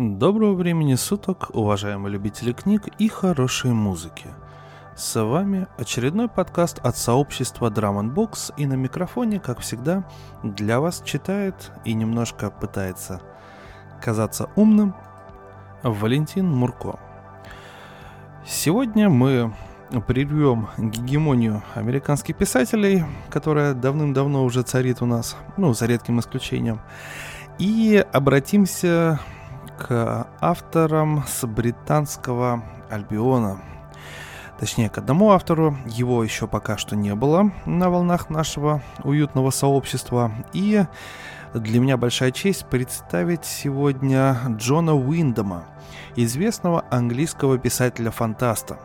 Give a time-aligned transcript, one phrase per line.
[0.00, 4.28] Доброго времени суток, уважаемые любители книг и хорошей музыки.
[4.94, 10.08] С вами очередной подкаст от сообщества Drum Box и на микрофоне, как всегда,
[10.44, 13.20] для вас читает и немножко пытается
[14.00, 14.94] казаться умным
[15.82, 17.00] Валентин Мурко.
[18.46, 19.52] Сегодня мы
[20.06, 26.78] прервем гегемонию американских писателей, которая давным-давно уже царит у нас, ну, за редким исключением,
[27.58, 29.18] и обратимся
[29.78, 33.60] к авторам с британского Альбиона.
[34.58, 40.32] Точнее, к одному автору, его еще пока что не было на волнах нашего уютного сообщества.
[40.52, 40.84] И
[41.54, 45.64] для меня большая честь представить сегодня Джона Уиндома,
[46.16, 48.78] известного английского писателя-фантаста.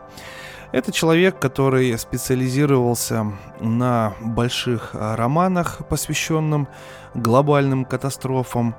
[0.70, 3.26] Это человек, который специализировался
[3.60, 6.66] на больших романах, посвященным
[7.14, 8.74] глобальным катастрофам,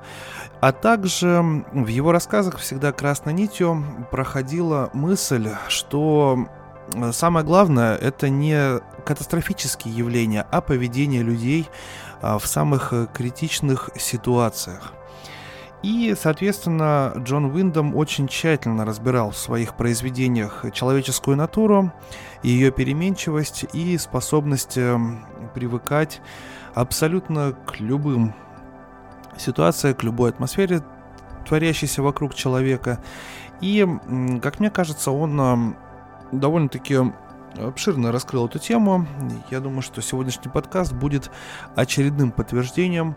[0.61, 6.47] а также в его рассказах всегда красной нитью проходила мысль, что
[6.93, 11.69] э, самое главное это не катастрофические явления, а поведение людей
[12.21, 14.93] а, в самых э, критичных ситуациях.
[15.83, 21.93] И, соответственно, Джон Уиндом очень тщательно разбирал в своих произведениях человеческую натуру,
[22.41, 26.21] ее переменчивость и способность эм, привыкать
[26.73, 28.33] абсолютно к любым
[29.37, 30.81] ситуациям, к любой атмосфере,
[31.47, 32.99] творящейся вокруг человека.
[33.61, 33.87] И,
[34.41, 35.75] как мне кажется, он
[36.31, 36.97] довольно-таки
[37.57, 39.05] обширно раскрыл эту тему.
[39.49, 41.31] Я думаю, что сегодняшний подкаст будет
[41.75, 43.15] очередным подтверждением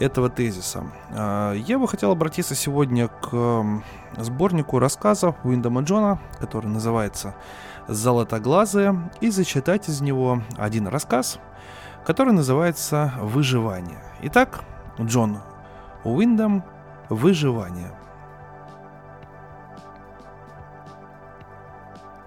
[0.00, 0.84] этого тезиса.
[1.10, 3.82] А, я бы хотел обратиться сегодня к
[4.16, 7.34] сборнику рассказов Уиндома Джона, который называется
[7.86, 11.38] «Золотоглазые», и зачитать из него один рассказ,
[12.06, 14.02] который называется «Выживание».
[14.22, 14.62] Итак,
[15.00, 15.38] Джон
[16.04, 16.62] Уиндом
[17.08, 17.90] «Выживание».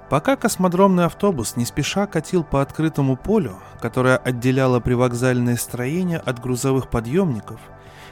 [0.09, 6.89] Пока космодромный автобус не спеша катил по открытому полю, которое отделяло привокзальное строение от грузовых
[6.89, 7.59] подъемников,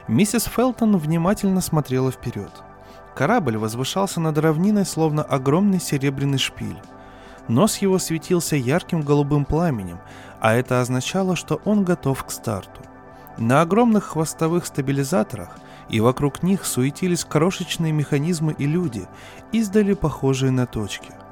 [0.08, 2.52] миссис Фелтон внимательно смотрела вперед.
[3.16, 6.80] Корабль возвышался над равниной, словно огромный серебряный шпиль.
[7.48, 10.00] Нос его светился ярким голубым пламенем,
[10.40, 12.82] а это означало, что он готов к старту.
[13.38, 15.58] На огромных хвостовых стабилизаторах
[15.90, 19.08] и вокруг них суетились крошечные механизмы и люди,
[19.52, 21.12] издали похожие на точки–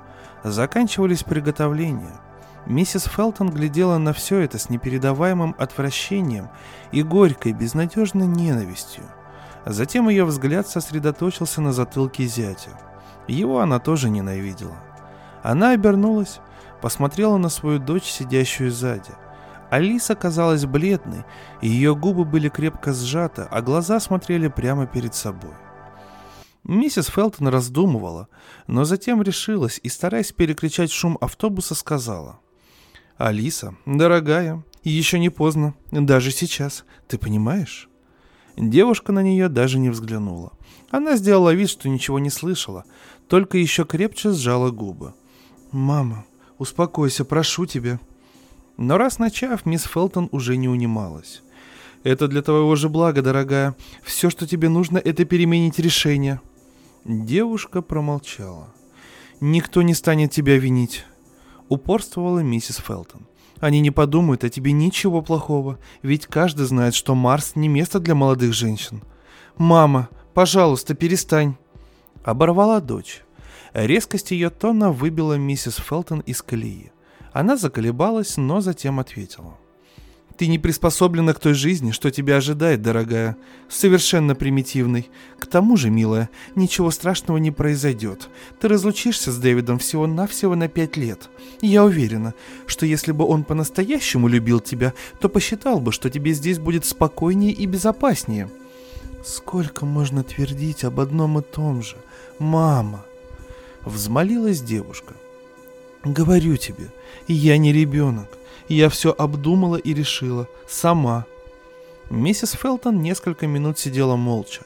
[0.44, 2.20] Заканчивались приготовления.
[2.66, 6.50] Миссис Фелтон глядела на все это с непередаваемым отвращением
[6.92, 9.06] и горькой, безнадежной ненавистью.
[9.66, 12.72] Затем ее взгляд сосредоточился на затылке зятя.
[13.28, 14.76] Его она тоже ненавидела.
[15.44, 16.42] Она обернулась,
[16.82, 19.12] посмотрела на свою дочь, сидящую сзади.
[19.74, 21.24] Алиса казалась бледной,
[21.64, 25.56] и ее губы были крепко сжаты, а глаза смотрели прямо перед собой.
[26.64, 28.28] Миссис Фелтон раздумывала,
[28.68, 32.40] но затем решилась и, стараясь перекричать шум автобуса, сказала.
[33.18, 37.90] «Алиса, дорогая, еще не поздно, даже сейчас, ты понимаешь?»
[38.56, 40.52] Девушка на нее даже не взглянула.
[40.92, 42.86] Она сделала вид, что ничего не слышала,
[43.28, 45.16] только еще крепче сжала губы.
[45.72, 46.26] «Мама,
[46.60, 48.00] успокойся, прошу тебя».
[48.78, 51.42] Но раз начав, мисс Фелтон уже не унималась.
[52.04, 53.76] «Это для твоего же блага, дорогая.
[54.04, 56.42] Все, что тебе нужно, это переменить решение».
[57.06, 58.68] Девушка промолчала.
[59.40, 61.06] «Никто не станет тебя винить»,—
[61.70, 63.26] упорствовала миссис Фелтон.
[63.60, 68.16] «Они не подумают о тебе ничего плохого, ведь каждый знает, что Марс не место для
[68.16, 69.02] молодых женщин.
[69.58, 71.56] Мама, пожалуйста, перестань!»
[72.24, 73.22] Оборвала дочь.
[73.74, 76.93] Резкость ее тона выбила миссис Фелтон из колеи.
[77.34, 79.58] Она заколебалась, но затем ответила.
[80.38, 83.38] Ты не приспособлена к той жизни, что тебя ожидает, дорогая.
[83.70, 85.10] Совершенно примитивный.
[85.40, 88.30] К тому же, милая, ничего страшного не произойдет.
[88.60, 91.30] Ты разлучишься с Дэвидом всего-навсего на пять лет.
[91.62, 92.34] Я уверена,
[92.66, 97.52] что если бы он по-настоящему любил тебя, то посчитал бы, что тебе здесь будет спокойнее
[97.52, 98.50] и безопаснее.
[99.24, 101.96] Сколько можно твердить об одном и том же?
[102.40, 103.06] Мама!
[103.86, 105.14] Взмолилась девушка.
[106.04, 106.92] Говорю тебе,
[107.28, 108.30] я не ребенок
[108.74, 110.48] я все обдумала и решила.
[110.68, 111.26] Сама.
[112.10, 114.64] Миссис Фелтон несколько минут сидела молча.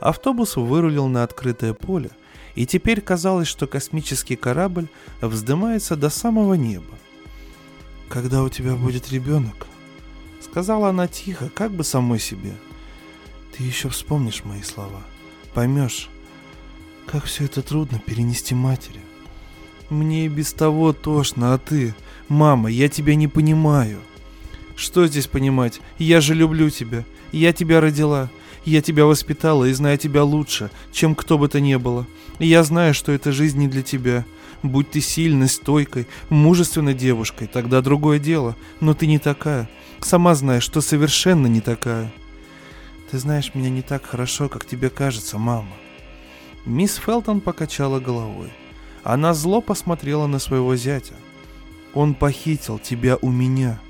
[0.00, 2.10] Автобус вырулил на открытое поле,
[2.54, 4.88] и теперь казалось, что космический корабль
[5.20, 6.98] вздымается до самого неба.
[8.08, 9.66] «Когда у тебя будет ребенок?»
[10.40, 12.54] Сказала она тихо, как бы самой себе.
[13.56, 15.02] «Ты еще вспомнишь мои слова.
[15.54, 16.10] Поймешь,
[17.06, 19.00] как все это трудно перенести матери.
[19.92, 21.94] Мне и без того тошно, а ты...
[22.28, 24.00] Мама, я тебя не понимаю.
[24.74, 25.82] Что здесь понимать?
[25.98, 27.04] Я же люблю тебя.
[27.30, 28.30] Я тебя родила.
[28.64, 32.06] Я тебя воспитала и знаю тебя лучше, чем кто бы то ни было.
[32.38, 34.24] И я знаю, что эта жизнь не для тебя.
[34.62, 38.56] Будь ты сильной, стойкой, мужественной девушкой, тогда другое дело.
[38.80, 39.68] Но ты не такая.
[40.00, 42.10] Сама знаешь, что совершенно не такая.
[43.10, 45.76] Ты знаешь меня не так хорошо, как тебе кажется, мама.
[46.64, 48.48] Мисс Фелтон покачала головой.
[49.04, 51.14] Она зло посмотрела на своего зятя.
[51.94, 53.80] Он похитил тебя у меня.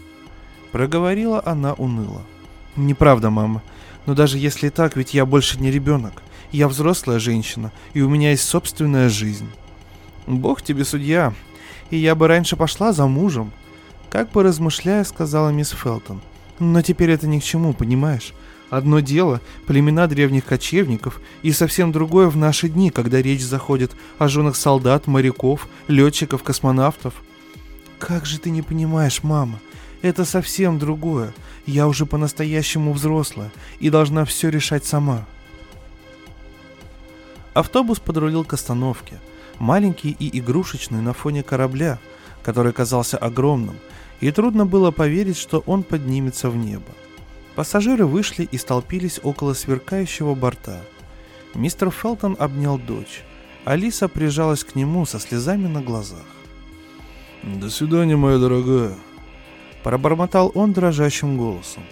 [0.72, 2.22] Проговорила она уныло.
[2.76, 3.62] Неправда, мама.
[4.06, 6.22] Но даже если так, ведь я больше не ребенок.
[6.50, 9.48] Я взрослая женщина, и у меня есть собственная жизнь.
[10.26, 11.34] Бог тебе судья,
[11.90, 13.52] и я бы раньше пошла за мужем.
[14.10, 16.20] Как бы размышляя, сказала мисс Фелтон.
[16.58, 18.32] Но теперь это ни к чему, понимаешь?
[18.72, 24.28] Одно дело– племена древних кочевников, и совсем другое в наши дни, когда речь заходит о
[24.28, 27.12] женах солдат, моряков, летчиков, космонавтов.
[27.98, 29.60] Как же ты не понимаешь, мама?
[30.00, 31.34] Это совсем другое.
[31.66, 35.26] Я уже по-настоящему взрослая и должна все решать сама.
[37.52, 39.20] Автобус подрулил к остановке,
[39.58, 41.98] маленький и игрушечный на фоне корабля,
[42.42, 43.76] который казался огромным,
[44.22, 46.88] и трудно было поверить, что он поднимется в небо.
[47.54, 50.80] Пассажиры вышли и столпились около сверкающего борта.
[51.54, 53.22] Мистер Фелтон обнял дочь.
[53.64, 56.24] Алиса прижалась к нему со слезами на глазах.
[57.42, 58.94] «До свидания, моя дорогая»,
[59.82, 61.82] Пробормотал он дрожащим голосом.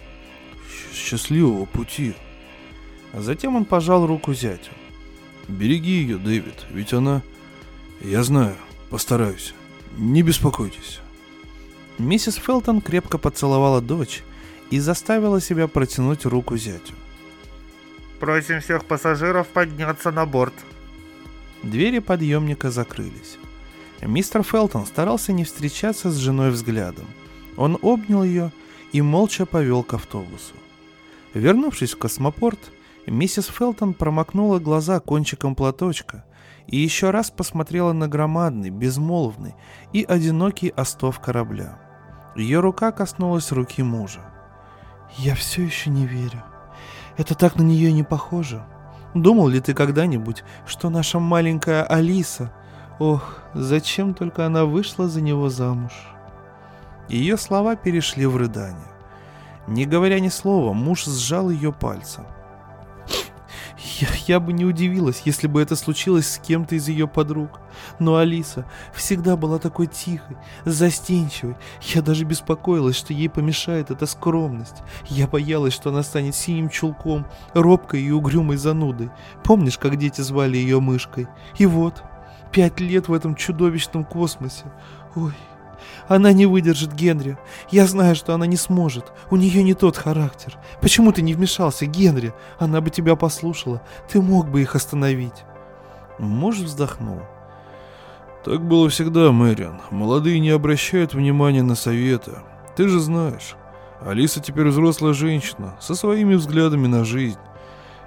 [0.94, 2.14] «Счастливого пути!»
[3.12, 4.70] Затем он пожал руку зятю.
[5.48, 7.22] «Береги ее, Дэвид, ведь она...»
[8.00, 8.56] «Я знаю,
[8.88, 9.54] постараюсь.
[9.96, 11.00] Не беспокойтесь».
[11.98, 14.22] Миссис Фелтон крепко поцеловала дочь
[14.70, 16.94] и заставила себя протянуть руку зятю.
[18.18, 20.54] «Просим всех пассажиров подняться на борт».
[21.62, 23.38] Двери подъемника закрылись.
[24.00, 27.06] Мистер Фелтон старался не встречаться с женой взглядом.
[27.56, 28.50] Он обнял ее
[28.92, 30.54] и молча повел к автобусу.
[31.34, 32.58] Вернувшись в космопорт,
[33.06, 36.24] миссис Фелтон промокнула глаза кончиком платочка
[36.66, 39.54] и еще раз посмотрела на громадный, безмолвный
[39.92, 41.78] и одинокий остов корабля.
[42.36, 44.29] Ее рука коснулась руки мужа.
[45.16, 46.42] «Я все еще не верю.
[47.16, 48.64] Это так на нее не похоже.
[49.14, 52.52] Думал ли ты когда-нибудь, что наша маленькая Алиса...
[52.98, 55.92] Ох, зачем только она вышла за него замуж?»
[57.08, 58.86] Ее слова перешли в рыдание.
[59.66, 62.24] Не говоря ни слова, муж сжал ее пальцем.
[63.82, 67.60] Я, я бы не удивилась, если бы это случилось с кем-то из ее подруг.
[67.98, 71.56] Но Алиса всегда была такой тихой, застенчивой.
[71.94, 74.82] Я даже беспокоилась, что ей помешает эта скромность.
[75.06, 79.10] Я боялась, что она станет синим чулком, робкой и угрюмой занудой.
[79.44, 81.28] Помнишь, как дети звали ее мышкой?
[81.56, 82.02] И вот,
[82.52, 84.64] пять лет в этом чудовищном космосе.
[85.14, 85.32] Ой,
[86.10, 87.38] она не выдержит Генри.
[87.70, 89.12] Я знаю, что она не сможет.
[89.30, 90.58] У нее не тот характер.
[90.80, 92.34] Почему ты не вмешался, Генри?
[92.58, 93.80] Она бы тебя послушала.
[94.08, 95.44] Ты мог бы их остановить.
[96.18, 97.22] Муж вздохнул.
[98.44, 99.82] Так было всегда, Мэриан.
[99.92, 102.32] Молодые не обращают внимания на советы.
[102.74, 103.54] Ты же знаешь.
[104.00, 107.38] Алиса теперь взрослая женщина, со своими взглядами на жизнь.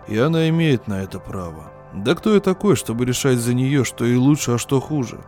[0.10, 1.72] И она имеет на это право.
[1.94, 5.20] Да кто я такой, чтобы решать за нее, что и лучше, а что хуже?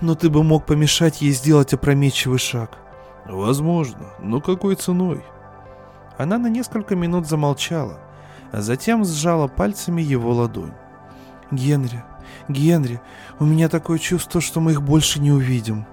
[0.00, 2.78] но ты бы мог помешать ей сделать опрометчивый шаг.
[3.26, 5.22] Возможно, но какой ценой?
[6.16, 7.98] Она на несколько минут замолчала,
[8.52, 10.72] а затем сжала пальцами его ладонь.
[11.50, 12.04] Генри,
[12.48, 13.00] Генри,
[13.38, 15.86] у меня такое чувство, что мы их больше не увидим.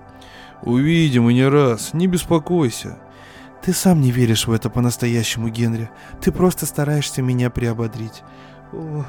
[0.61, 2.97] Увидим и не раз, не беспокойся.
[3.61, 5.89] Ты сам не веришь в это по-настоящему, Генри.
[6.21, 8.23] Ты просто стараешься меня приободрить.
[8.71, 9.05] Ох.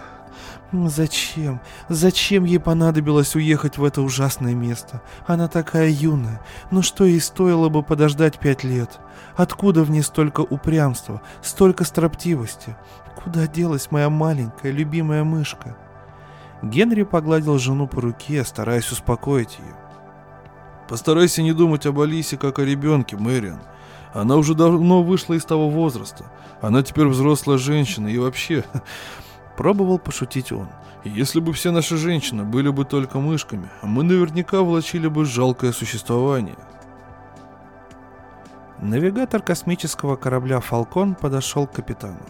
[0.70, 1.60] Зачем?
[1.88, 5.00] Зачем ей понадобилось уехать в это ужасное место?
[5.26, 6.42] Она такая юная.
[6.70, 9.00] Ну что ей стоило бы подождать пять лет?
[9.34, 12.76] Откуда в ней столько упрямства, столько строптивости?
[13.16, 15.76] Куда делась моя маленькая любимая мышка?
[16.62, 19.74] Генри погладил жену по руке, стараясь успокоить ее.
[20.86, 23.60] Постарайся не думать об Алисе как о ребенке, Мэриан.
[24.12, 26.24] Она уже давно вышла из того возраста.
[26.60, 28.64] Она теперь взрослая женщина и вообще...
[29.58, 30.68] Пробовал пошутить он.
[31.02, 36.54] Если бы все наши женщины были бы только мышками, мы наверняка влачили бы жалкое существование.
[38.78, 42.20] Навигатор космического корабля «Фалкон» подошел к капитану.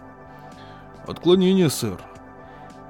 [1.07, 2.01] «Отклонение, сэр».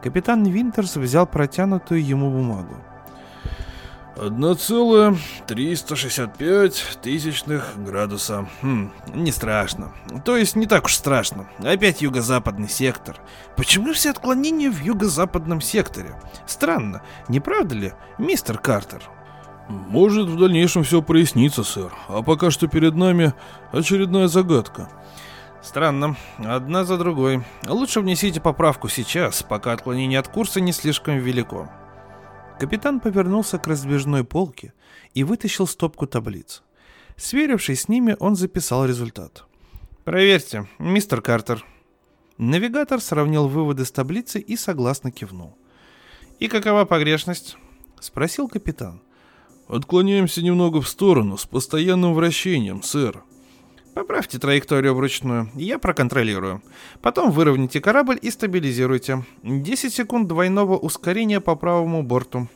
[0.04, 2.76] Капитан Винтерс взял протянутую ему бумагу.
[4.20, 8.48] 1,365 тысячных градуса.
[8.62, 9.92] Хм, не страшно.
[10.24, 11.48] То есть не так уж страшно.
[11.58, 13.20] Опять юго-западный сектор.
[13.56, 16.14] Почему все отклонения в юго-западном секторе?
[16.46, 19.02] Странно, не правда ли, мистер Картер?
[19.68, 21.92] Может, в дальнейшем все прояснится, сэр.
[22.08, 23.34] А пока что перед нами
[23.70, 24.88] очередная загадка.
[25.62, 26.16] Странно.
[26.38, 27.44] Одна за другой.
[27.66, 31.68] Лучше внесите поправку сейчас, пока отклонение от курса не слишком велико.
[32.58, 34.72] Капитан повернулся к раздвижной полке
[35.14, 36.62] и вытащил стопку таблиц.
[37.16, 39.44] Сверившись с ними, он записал результат.
[40.04, 41.64] «Проверьте, мистер Картер».
[42.36, 45.56] Навигатор сравнил выводы с таблицы и согласно кивнул.
[46.40, 47.56] «И какова погрешность?»—
[48.00, 49.02] спросил капитан.
[49.68, 53.22] «Отклоняемся немного в сторону, с постоянным вращением, сэр»,
[53.98, 56.62] Поправьте траекторию вручную, я проконтролирую.
[57.02, 59.24] Потом выровняйте корабль и стабилизируйте.
[59.42, 62.46] 10 секунд двойного ускорения по правому борту.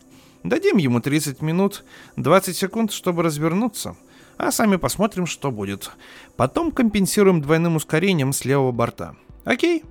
[0.44, 1.84] Дадим ему 30 минут,
[2.14, 3.96] 20 секунд, чтобы развернуться.
[4.36, 5.90] А сами посмотрим, что будет.
[6.36, 9.16] Потом компенсируем двойным ускорением с левого борта.
[9.44, 9.82] Окей?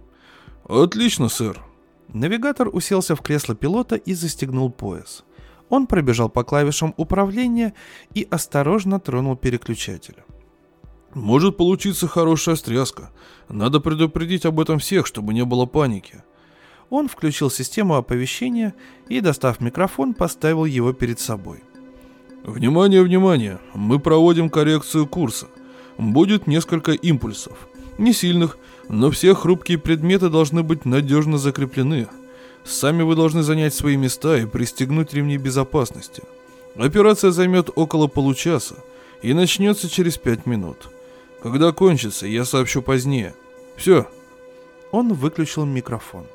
[0.70, 1.60] Отлично, сэр.
[2.08, 5.25] Навигатор уселся в кресло пилота и застегнул пояс.
[5.67, 7.74] Он пробежал по клавишам управления
[8.13, 10.15] и осторожно тронул переключатель.
[11.13, 13.12] Может получиться хорошая стряска.
[13.50, 16.24] Надо предупредить об этом всех, чтобы не было паники.
[16.89, 18.74] Он включил систему оповещения
[19.10, 21.63] и, достав микрофон, поставил его перед собой.
[22.44, 23.60] Внимание, внимание!
[23.74, 25.48] Мы проводим коррекцию курса.
[25.98, 27.68] Будет несколько импульсов.
[27.98, 28.58] Не сильных,
[28.89, 32.08] но все хрупкие предметы должны быть надежно закреплены.
[32.63, 36.24] Сами вы должны занять свои места и пристегнуть ремни безопасности.
[36.75, 38.75] Операция займет около получаса
[39.22, 40.89] и начнется через пять минут.
[41.41, 43.33] Когда кончится, я сообщу позднее.
[43.75, 44.07] Все.
[44.91, 46.25] Он выключил микрофон.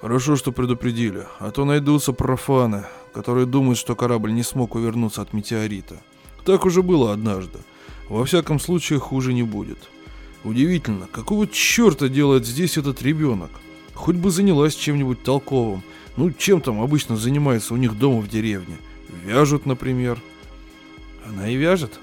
[0.00, 5.32] Хорошо, что предупредили, а то найдутся профаны, которые думают, что корабль не смог увернуться от
[5.32, 5.96] метеорита.
[6.44, 7.58] Так уже было однажды.
[8.08, 9.78] Во всяком случае, хуже не будет.
[10.44, 13.50] Удивительно, какого черта делает здесь этот ребенок?
[13.94, 15.82] Хоть бы занялась чем-нибудь толковым.
[16.16, 18.76] Ну, чем там обычно занимается у них дома в деревне?
[19.24, 20.20] Вяжут, например.
[21.26, 21.98] Она и вяжет?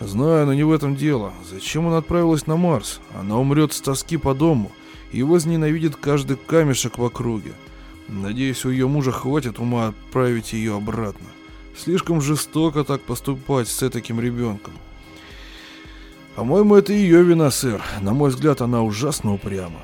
[0.00, 1.32] Знаю, но не в этом дело.
[1.50, 3.00] Зачем она отправилась на Марс?
[3.18, 4.70] Она умрет с тоски по дому
[5.10, 7.52] и возненавидит каждый камешек в округе.
[8.08, 11.26] Надеюсь, у ее мужа хватит ума отправить ее обратно.
[11.76, 14.74] Слишком жестоко так поступать с таким ребенком.
[16.34, 17.82] По-моему, это ее вина, сэр.
[18.02, 19.80] На мой взгляд, она ужасно упряма.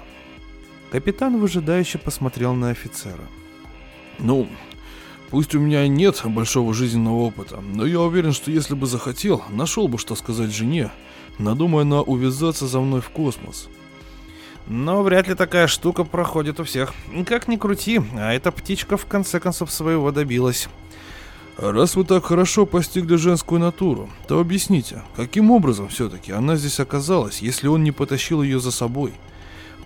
[0.90, 3.24] Капитан выжидающе посмотрел на офицера.
[4.18, 4.46] Ну,
[5.32, 9.88] Пусть у меня нет большого жизненного опыта, но я уверен, что если бы захотел, нашел
[9.88, 10.92] бы что сказать жене,
[11.38, 13.70] надумая на увязаться за мной в космос.
[14.66, 16.92] Но вряд ли такая штука проходит у всех.
[17.26, 20.68] Как ни крути, а эта птичка в конце концов своего добилась.
[21.56, 27.40] Раз вы так хорошо постигли женскую натуру, то объясните, каким образом все-таки она здесь оказалась,
[27.40, 29.14] если он не потащил ее за собой?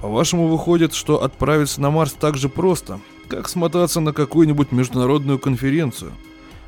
[0.01, 2.99] По-вашему, выходит, что отправиться на Марс так же просто,
[3.29, 6.13] как смотаться на какую-нибудь международную конференцию.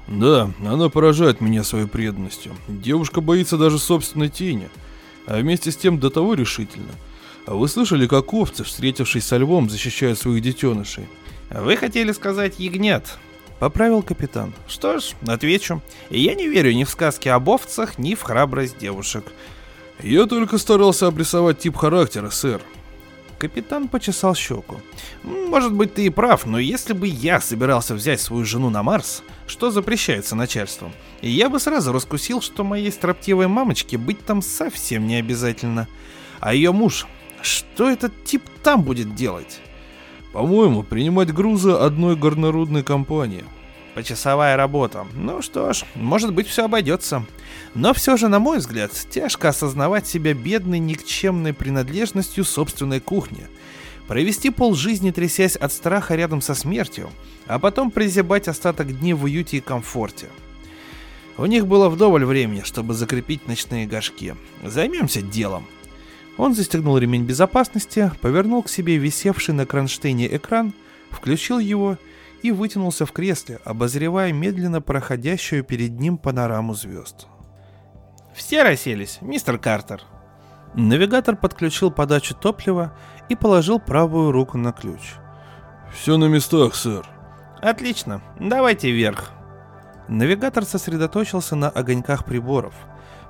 [0.06, 2.52] Да, она поражает меня своей преданностью.
[2.66, 4.68] Девушка боится даже собственной тени,
[5.26, 6.92] а вместе с тем до того решительно.
[7.46, 11.08] А вы слышали, как овцы, встретившись со львом, защищают своих детенышей?
[11.50, 13.18] Вы хотели сказать ягнят,
[13.58, 14.54] Поправил капитан.
[14.68, 15.82] Что ж, отвечу.
[16.10, 19.24] Я не верю ни в сказки об овцах, ни в храбрость девушек.
[20.00, 22.60] Я только старался обрисовать тип характера, сэр.
[23.38, 24.80] Капитан почесал щеку.
[25.22, 29.22] «Может быть, ты и прав, но если бы я собирался взять свою жену на Марс,
[29.46, 30.92] что запрещается начальством,
[31.22, 35.86] я бы сразу раскусил, что моей строптивой мамочке быть там совсем не обязательно.
[36.40, 37.06] А ее муж,
[37.40, 39.60] что этот тип там будет делать?»
[40.32, 43.44] «По-моему, принимать грузы одной горнорудной компании»,
[43.98, 45.08] Почасовая работа.
[45.16, 47.26] Ну что ж, может быть все обойдется.
[47.74, 53.48] Но все же, на мой взгляд, тяжко осознавать себя бедной никчемной принадлежностью собственной кухни.
[54.06, 57.10] Провести полжизни, трясясь от страха рядом со смертью,
[57.48, 60.28] а потом призябать остаток дней в уюте и комфорте.
[61.36, 64.36] У них было вдоволь времени, чтобы закрепить ночные горшки.
[64.62, 65.66] Займемся делом.
[66.36, 70.72] Он застегнул ремень безопасности, повернул к себе висевший на кронштейне экран,
[71.10, 71.98] включил его
[72.42, 77.26] и вытянулся в кресле, обозревая медленно проходящую перед ним панораму звезд.
[78.34, 80.02] «Все расселись, мистер Картер!»
[80.74, 82.92] Навигатор подключил подачу топлива
[83.28, 85.14] и положил правую руку на ключ.
[85.92, 87.06] «Все на местах, сэр».
[87.60, 89.32] «Отлично, давайте вверх».
[90.08, 92.74] Навигатор сосредоточился на огоньках приборов.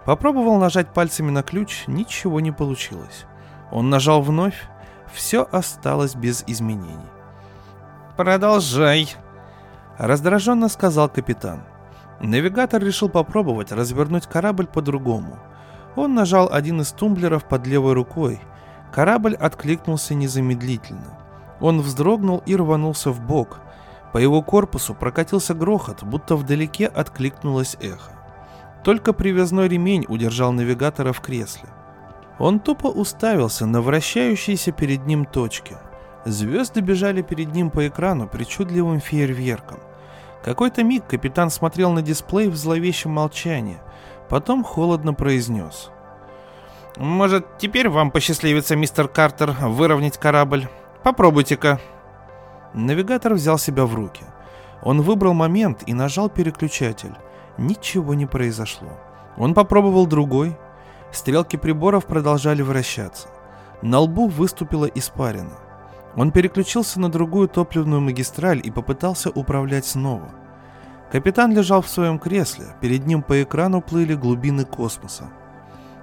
[0.05, 3.25] Попробовал нажать пальцами на ключ, ничего не получилось.
[3.71, 4.69] Он нажал вновь,
[5.13, 7.18] все осталось без изменений.
[8.19, 9.15] «Продолжай»,—
[9.97, 11.61] раздраженно сказал капитан.
[12.21, 15.39] Навигатор решил попробовать развернуть корабль по-другому.
[15.95, 18.41] Он нажал один из тумблеров под левой рукой.
[18.93, 21.17] Корабль откликнулся незамедлительно.
[21.61, 23.61] Он вздрогнул и рванулся в бок.
[24.13, 28.11] По его корпусу прокатился грохот, будто вдалеке откликнулось эхо.
[28.83, 31.69] Только привязной ремень удержал навигатора в кресле.
[32.41, 35.77] Он тупо уставился на вращающиеся перед ним точки.
[36.25, 39.79] Звезды бежали перед ним по экрану причудливым фейерверком.
[40.45, 43.81] Какой-то миг капитан смотрел на дисплей в зловещем молчании,
[44.29, 45.91] потом холодно произнес.
[46.97, 50.69] «Может, теперь вам посчастливится, мистер Картер, выровнять корабль?
[51.03, 51.81] Попробуйте-ка».
[52.75, 54.25] Навигатор взял себя в руки.
[54.83, 57.15] Он выбрал момент и нажал переключатель.
[57.57, 58.89] Ничего не произошло.
[59.37, 60.57] Он попробовал другой.
[61.13, 63.29] Стрелки приборов продолжали вращаться.
[63.83, 65.68] На лбу выступила испарина.
[66.19, 70.29] Он переключился на другую топливную магистраль и попытался управлять снова.
[71.13, 75.29] Капитан лежал в своем кресле, перед ним по экрану плыли глубины космоса.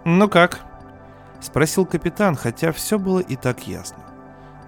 [0.06, 0.62] «Ну как?»—
[1.42, 4.06] спросил капитан, хотя все было и так ясно.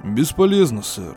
[0.04, 1.16] «Бесполезно, сэр».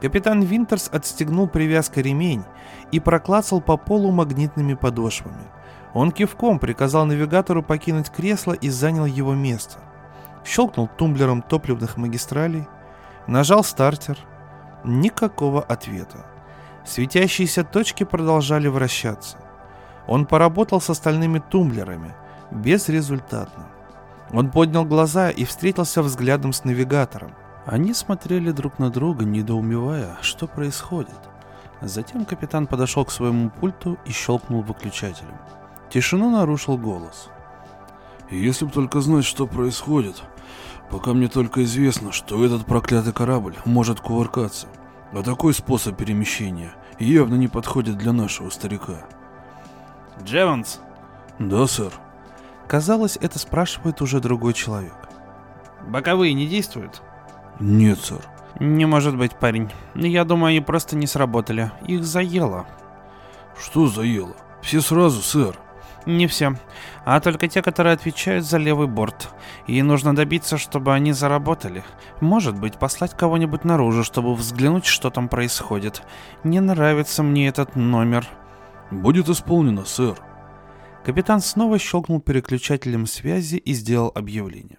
[0.00, 2.44] Капитан Винтерс отстегнул привязкой ремень
[2.90, 5.44] и проклацал по полу магнитными подошвами.
[5.92, 9.78] Он кивком приказал навигатору покинуть кресло и занял его место.
[10.42, 12.66] Щелкнул тумблером топливных магистралей,
[13.26, 14.18] нажал стартер.
[14.84, 16.26] Никакого ответа.
[16.84, 19.38] Светящиеся точки продолжали вращаться.
[20.06, 22.14] Он поработал с остальными тумблерами,
[22.52, 23.66] безрезультатно.
[24.32, 27.34] Он поднял глаза и встретился взглядом с навигатором.
[27.64, 31.18] Они смотрели друг на друга, недоумевая, что происходит.
[31.80, 35.36] Затем капитан подошел к своему пульту и щелкнул выключателем.
[35.90, 37.28] Тишину нарушил голос.
[38.30, 40.22] «Если бы только знать, что происходит.
[40.90, 44.68] Пока мне только известно, что этот проклятый корабль может кувыркаться.
[45.12, 49.06] А такой способ перемещения явно не подходит для нашего старика».
[50.22, 50.80] «Джеванс?»
[51.38, 51.92] «Да, сэр».
[52.66, 54.94] Казалось, это спрашивает уже другой человек.
[55.86, 57.02] «Боковые не действуют?»
[57.60, 58.22] «Нет, сэр».
[58.58, 59.70] «Не может быть, парень.
[59.94, 61.70] Я думаю, они просто не сработали.
[61.86, 62.66] Их заело».
[63.58, 64.34] «Что заело?
[64.62, 65.56] Все сразу, сэр».
[66.06, 66.54] Не все,
[67.04, 69.28] а только те, которые отвечают за левый борт.
[69.66, 71.82] И нужно добиться, чтобы они заработали.
[72.20, 76.02] Может быть, послать кого-нибудь наружу, чтобы взглянуть, что там происходит.
[76.44, 78.28] Не нравится мне этот номер.
[78.92, 80.16] Будет исполнено, сэр.
[81.04, 84.78] Капитан снова щелкнул переключателем связи и сделал объявление.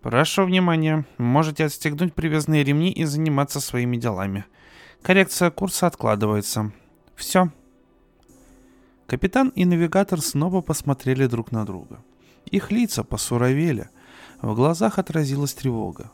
[0.00, 4.44] Прошу внимания, можете отстегнуть привязные ремни и заниматься своими делами.
[5.02, 6.70] Коррекция курса откладывается.
[7.16, 7.50] Все.
[9.06, 12.02] Капитан и навигатор снова посмотрели друг на друга.
[12.46, 13.88] Их лица посуровели,
[14.42, 16.10] в глазах отразилась тревога.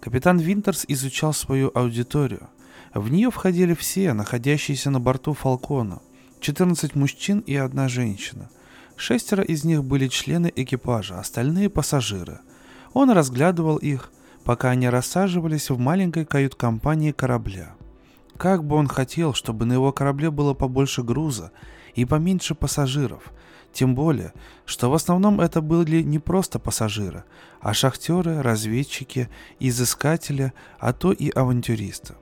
[0.00, 2.48] Капитан Винтерс изучал свою аудиторию.
[2.94, 6.00] В нее входили все, находящиеся на борту Фалкона.
[6.40, 8.48] 14 мужчин и одна женщина.
[8.96, 12.40] Шестеро из них были члены экипажа, остальные пассажиры.
[12.94, 14.10] Он разглядывал их,
[14.44, 17.74] пока они рассаживались в маленькой кают-компании корабля.
[18.38, 21.52] Как бы он хотел, чтобы на его корабле было побольше груза
[21.94, 23.32] и поменьше пассажиров.
[23.72, 24.32] Тем более,
[24.66, 27.24] что в основном это были не просто пассажиры,
[27.60, 29.28] а шахтеры, разведчики,
[29.60, 32.14] изыскатели, а то и авантюристы.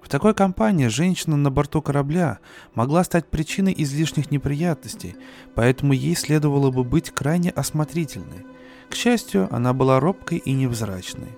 [0.00, 2.38] В такой компании женщина на борту корабля
[2.74, 5.14] могла стать причиной излишних неприятностей,
[5.54, 8.46] поэтому ей следовало бы быть крайне осмотрительной.
[8.88, 11.28] К счастью, она была робкой и невзрачной.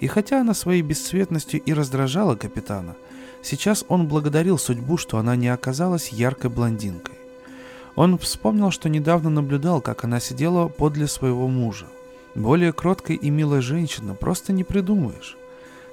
[0.00, 2.96] И хотя она своей бесцветностью и раздражала капитана,
[3.42, 7.16] сейчас он благодарил судьбу, что она не оказалась яркой блондинкой.
[7.96, 11.86] Он вспомнил, что недавно наблюдал, как она сидела подле своего мужа.
[12.34, 15.36] Более кроткой и милой женщины просто не придумаешь.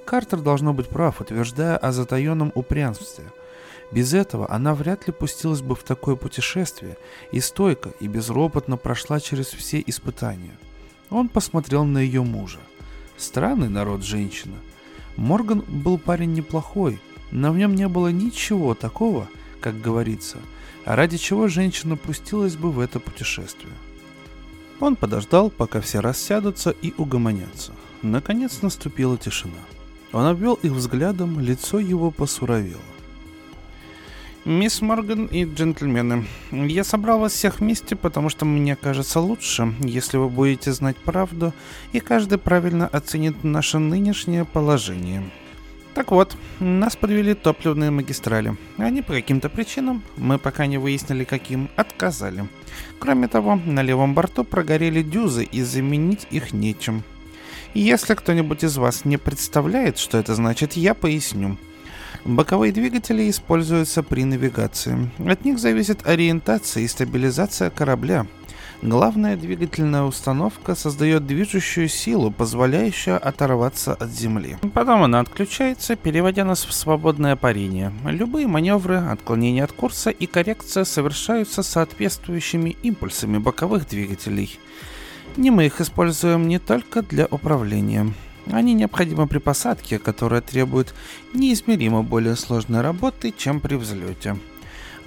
[0.05, 3.25] Картер должно быть прав, утверждая о затаенном упрямстве.
[3.91, 6.97] Без этого она вряд ли пустилась бы в такое путешествие
[7.31, 10.57] и стойко и безропотно прошла через все испытания.
[11.10, 12.60] Он посмотрел на ее мужа.
[13.17, 14.55] Странный народ женщина.
[15.15, 17.01] Морган был парень неплохой,
[17.32, 19.28] но в нем не было ничего такого,
[19.60, 20.38] как говорится–
[20.88, 23.74] ради чего женщина пустилась бы в это путешествие.
[24.80, 27.74] Он подождал, пока все рассядутся и угомонятся.
[28.02, 29.58] Наконец наступила тишина.
[30.13, 32.80] Он обвел их взглядом, лицо его посуровело.
[34.46, 40.16] «Мисс Морган и джентльмены, я собрал вас всех вместе, потому что мне кажется лучше, если
[40.16, 41.54] вы будете знать правду,
[41.92, 45.30] и каждый правильно оценит наше нынешнее положение.
[45.97, 48.55] Так вот, нас подвели топливные магистрали.
[48.77, 52.47] Они по каким-то причинам, мы пока не выяснили каким, отказали.
[52.99, 57.01] Кроме того, на левом борту прогорели дюзы и заменить их нечем.
[57.73, 61.57] Если кто-нибудь из вас не представляет, что это значит, я поясню.
[62.25, 65.10] Боковые двигатели используются при навигации.
[65.17, 68.27] От них зависит ориентация и стабилизация корабля.
[68.84, 74.58] Главная двигательная установка создает движущую силу, позволяющую оторваться от Земли.
[74.74, 77.92] Потом она отключается, переводя нас в свободное парение.
[78.06, 84.60] Любые маневры, отклонения от курса и коррекция совершаются соответствующими импульсами боковых двигателей.
[85.38, 88.13] И мы их используем не только для управления.
[88.52, 90.94] Они необходимы при посадке, которая требует
[91.34, 94.38] неизмеримо более сложной работы, чем при взлете.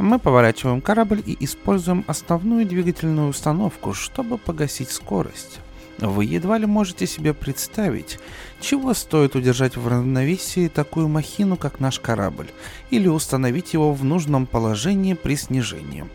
[0.00, 5.60] Мы поворачиваем корабль и используем основную двигательную установку, чтобы погасить скорость.
[5.98, 8.18] Вы едва ли можете себе представить,
[8.62, 12.48] чего стоит удержать в равновесии такую махину, как наш корабль,
[12.88, 16.06] или установить его в нужном положении при снижении.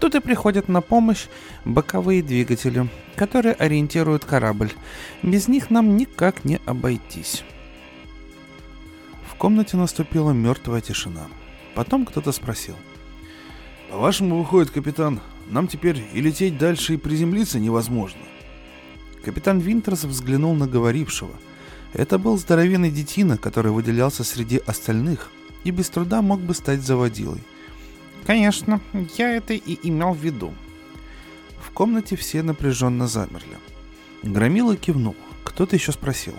[0.00, 1.26] Тут и приходят на помощь
[1.64, 4.70] боковые двигатели, которые ориентируют корабль.
[5.22, 7.42] Без них нам никак не обойтись.
[9.26, 11.26] В комнате наступила мертвая тишина.
[11.74, 12.76] Потом кто-то спросил.
[13.90, 18.20] «По-вашему, выходит, капитан, нам теперь и лететь дальше, и приземлиться невозможно?»
[19.24, 21.32] Капитан Винтерс взглянул на говорившего.
[21.92, 25.30] Это был здоровенный детина, который выделялся среди остальных
[25.64, 27.42] и без труда мог бы стать заводилой.
[28.26, 28.80] Конечно,
[29.18, 30.54] я это и имел в виду.
[31.60, 33.58] В комнате все напряженно замерли.
[34.22, 35.16] Громила кивнул.
[35.44, 36.34] Кто-то еще спросил.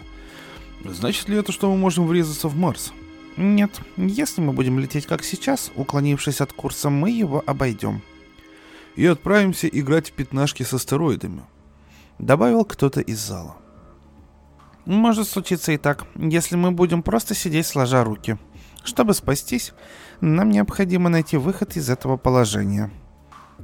[0.84, 2.94] Значит ли это, что мы можем врезаться в Марс?
[3.38, 8.02] Нет, если мы будем лететь как сейчас, уклонившись от курса, мы его обойдем.
[8.96, 11.44] И отправимся играть в пятнашки с астероидами
[12.22, 13.58] добавил кто-то из зала.
[14.86, 18.38] Может случиться и так, если мы будем просто сидеть сложа руки.
[18.84, 19.74] Чтобы спастись,
[20.22, 22.92] нам необходимо найти выход из этого положения.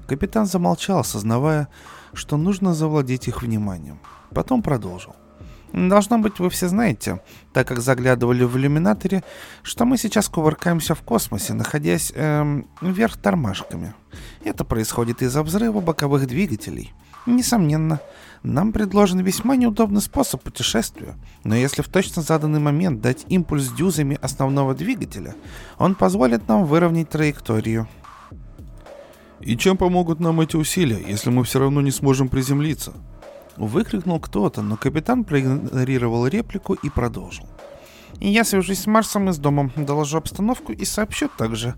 [0.07, 1.69] Капитан замолчал, сознавая,
[2.13, 3.99] что нужно завладеть их вниманием.
[4.31, 5.15] Потом продолжил.
[5.77, 7.21] Должно быть, вы все знаете,
[7.53, 9.23] так как заглядывали в иллюминаторе,
[9.61, 13.93] что мы сейчас кувыркаемся в космосе, находясь эм, вверх тормашками.
[14.43, 16.93] Это происходит из-за взрыва боковых двигателей.
[17.27, 17.99] Несомненно,
[18.41, 24.17] нам предложен весьма неудобный способ путешествия, но если в точно заданный момент дать импульс дюзами
[24.19, 25.35] основного двигателя,
[25.77, 27.87] он позволит нам выровнять траекторию.
[29.41, 32.93] «И чем помогут нам эти усилия, если мы все равно не сможем приземлиться?»
[33.57, 37.47] Выкрикнул кто-то, но капитан проигнорировал реплику и продолжил.
[38.19, 41.75] Я свяжусь с Марсом и с домом, доложу обстановку и сообщу также,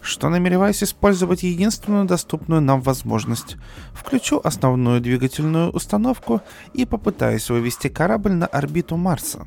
[0.00, 3.56] что намереваюсь использовать единственную доступную нам возможность.
[3.92, 6.42] Включу основную двигательную установку
[6.74, 9.46] и попытаюсь вывести корабль на орбиту Марса.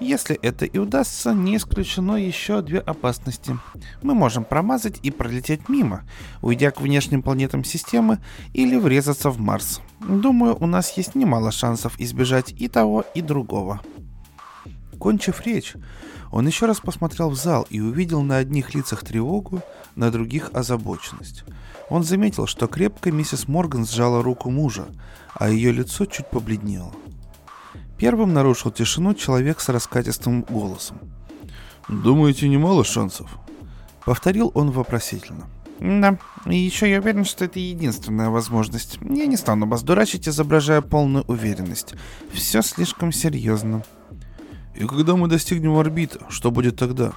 [0.00, 3.56] Если это и удастся, не исключено еще две опасности.
[4.02, 6.02] Мы можем промазать и пролететь мимо,
[6.42, 8.18] уйдя к внешним планетам системы
[8.52, 9.80] или врезаться в Марс.
[10.00, 13.80] Думаю, у нас есть немало шансов избежать и того, и другого.
[14.98, 15.74] Кончив речь,
[16.32, 19.62] он еще раз посмотрел в зал и увидел на одних лицах тревогу,
[19.94, 21.44] на других озабоченность.
[21.88, 24.86] Он заметил, что крепко миссис Морган сжала руку мужа,
[25.34, 26.92] а ее лицо чуть побледнело.
[28.04, 30.98] Первым нарушил тишину человек с раскатистым голосом.
[31.88, 33.30] «Думаете, немало шансов?»
[34.04, 35.46] Повторил он вопросительно.
[35.80, 38.98] Да, и еще я уверен, что это единственная возможность.
[39.00, 41.94] Я не стану вас дурачить, изображая полную уверенность.
[42.30, 43.82] Все слишком серьезно.
[44.74, 47.12] И когда мы достигнем орбиты, что будет тогда?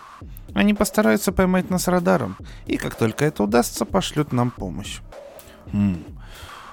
[0.54, 5.00] Они постараются поймать нас радаром, и как только это удастся, пошлют нам помощь.
[5.73, 5.97] Хм.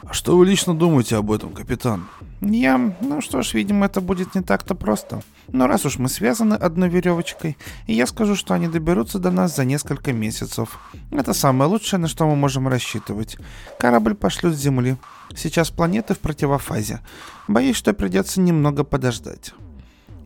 [0.09, 2.09] А что вы лично думаете об этом, капитан?
[2.41, 2.79] Я...
[3.01, 5.23] Ну что ж, видимо, это будет не так-то просто.
[5.49, 9.65] Но раз уж мы связаны одной веревочкой, я скажу, что они доберутся до нас за
[9.65, 10.79] несколько месяцев.
[11.11, 13.39] Это самое лучшее, на что мы можем рассчитывать.
[13.79, 14.97] Корабль пошлют с Земли.
[15.35, 17.01] Сейчас планеты в противофазе.
[17.49, 19.55] Боюсь, что придется немного подождать.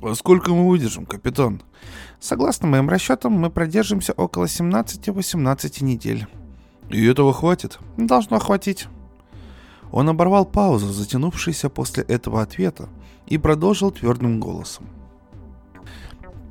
[0.00, 1.60] «Во сколько мы выдержим, капитан?»
[2.20, 6.26] «Согласно моим расчетам, мы продержимся около 17-18 недель».
[6.88, 8.86] «И этого хватит?» «Должно хватить».
[9.92, 12.88] Он оборвал паузу, затянувшуюся после этого ответа,
[13.26, 14.86] и продолжил твердым голосом.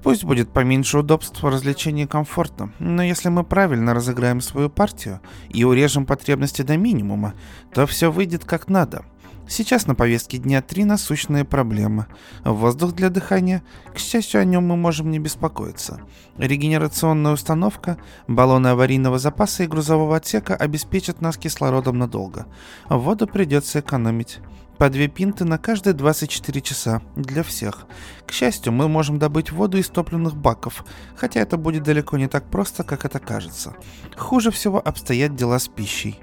[0.04, 5.20] Пусть будет поменьше удобств, развлечений и комфорта, но если мы правильно разыграем свою партию
[5.50, 7.34] и урежем потребности до минимума,
[7.74, 9.04] то все выйдет как надо–
[9.50, 12.08] Сейчас на повестке дня три насущные проблемы.
[12.44, 16.02] Воздух для дыхания, к счастью, о нем мы можем не беспокоиться.
[16.38, 22.46] Регенерационная установка, баллоны аварийного запаса и грузового отсека обеспечат нас кислородом надолго.
[22.90, 24.40] Воду придется экономить.
[24.78, 27.02] По две пинты на каждые 24 часа.
[27.16, 27.88] Для всех.
[28.28, 32.52] К счастью, мы можем добыть воду из топливных баков, хотя это будет далеко не так
[32.52, 33.76] просто, как это кажется.
[34.18, 36.20] Хуже всего обстоят дела с пищей.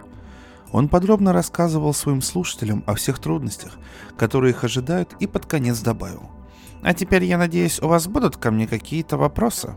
[0.75, 3.79] Он подробно рассказывал своим слушателям о всех трудностях,
[4.17, 6.29] которые их ожидают, и под конец добавил.
[6.83, 9.77] «А теперь, я надеюсь, у вас будут ко мне какие-то вопросы?»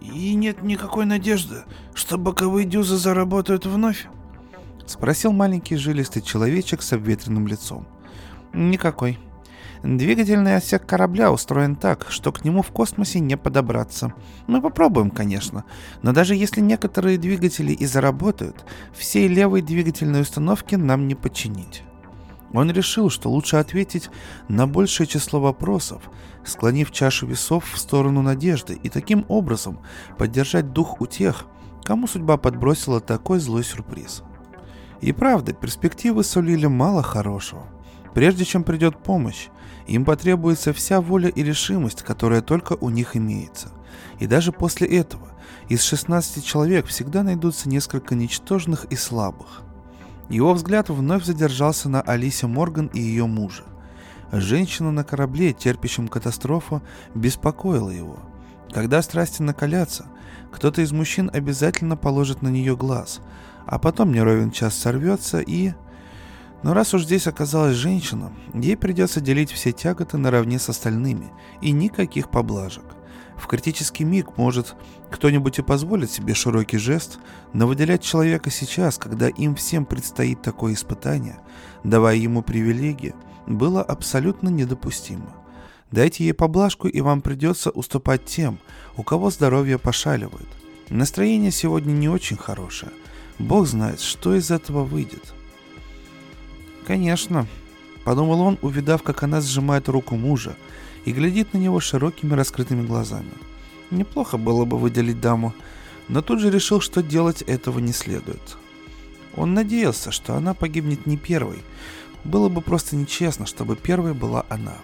[0.00, 1.62] «И нет никакой надежды,
[1.94, 4.08] что боковые дюзы заработают вновь?»—
[4.86, 7.86] спросил маленький жилистый человечек с обветренным лицом.
[8.52, 9.20] «Никакой»,
[9.82, 14.12] Двигательный отсек корабля устроен так, что к нему в космосе не подобраться.
[14.46, 15.64] Мы попробуем, конечно,
[16.02, 21.84] но даже если некоторые двигатели и заработают, всей левой двигательной установки нам не подчинить.
[22.52, 24.10] Он решил, что лучше ответить
[24.48, 26.10] на большее число вопросов,
[26.44, 29.80] склонив чашу весов в сторону надежды и таким образом
[30.16, 31.46] поддержать дух у тех,
[31.84, 34.22] кому судьба подбросила такой злой сюрприз.
[35.00, 37.66] И правда, перспективы сулили мало хорошего.
[38.14, 39.48] Прежде чем придет помощь,
[39.88, 43.70] им потребуется вся воля и решимость, которая только у них имеется.
[44.18, 45.28] И даже после этого
[45.68, 49.62] из 16 человек всегда найдутся несколько ничтожных и слабых.
[50.28, 53.64] Его взгляд вновь задержался на Алисе Морган и ее мужа.
[54.30, 56.82] Женщина на корабле, терпящем катастрофу,
[57.14, 58.18] беспокоила его.
[58.70, 60.06] Когда страсти накалятся,
[60.52, 63.20] кто-то из мужчин обязательно положит на нее глаз,
[63.64, 65.72] а потом неровен час сорвется и...
[66.62, 71.70] Но раз уж здесь оказалась женщина, ей придется делить все тяготы наравне с остальными, и
[71.70, 72.84] никаких поблажек.
[73.36, 74.74] В критический миг, может,
[75.10, 77.20] кто-нибудь и позволит себе широкий жест,
[77.52, 81.38] но выделять человека сейчас, когда им всем предстоит такое испытание,
[81.84, 83.14] давая ему привилегии,
[83.46, 85.36] было абсолютно недопустимо.
[85.92, 88.58] Дайте ей поблажку, и вам придется уступать тем,
[88.96, 90.48] у кого здоровье пошаливает.
[90.90, 92.92] Настроение сегодня не очень хорошее.
[93.38, 95.34] Бог знает, что из этого выйдет.
[96.88, 97.46] Конечно,
[98.02, 100.56] подумал он, увидав, как она сжимает руку мужа
[101.04, 103.30] и глядит на него широкими раскрытыми глазами.
[103.90, 105.52] Неплохо было бы выделить даму,
[106.08, 108.56] но тут же решил, что делать этого не следует.
[109.36, 111.58] Он надеялся, что она погибнет не первой.
[112.24, 114.78] Было бы просто нечестно, чтобы первой была она.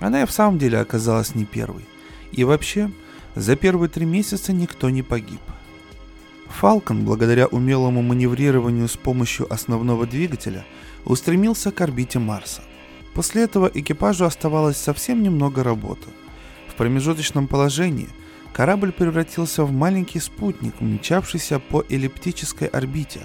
[0.00, 1.84] Она и в самом деле оказалась не первой.
[2.32, 2.90] И вообще,
[3.36, 5.40] за первые три месяца никто не погиб.
[6.48, 10.66] Фалкон, благодаря умелому маневрированию с помощью основного двигателя,
[11.04, 12.62] устремился к орбите Марса.
[13.14, 16.08] После этого экипажу оставалось совсем немного работы.
[16.68, 18.08] В промежуточном положении
[18.52, 23.20] корабль превратился в маленький спутник, мчавшийся по эллиптической орбите,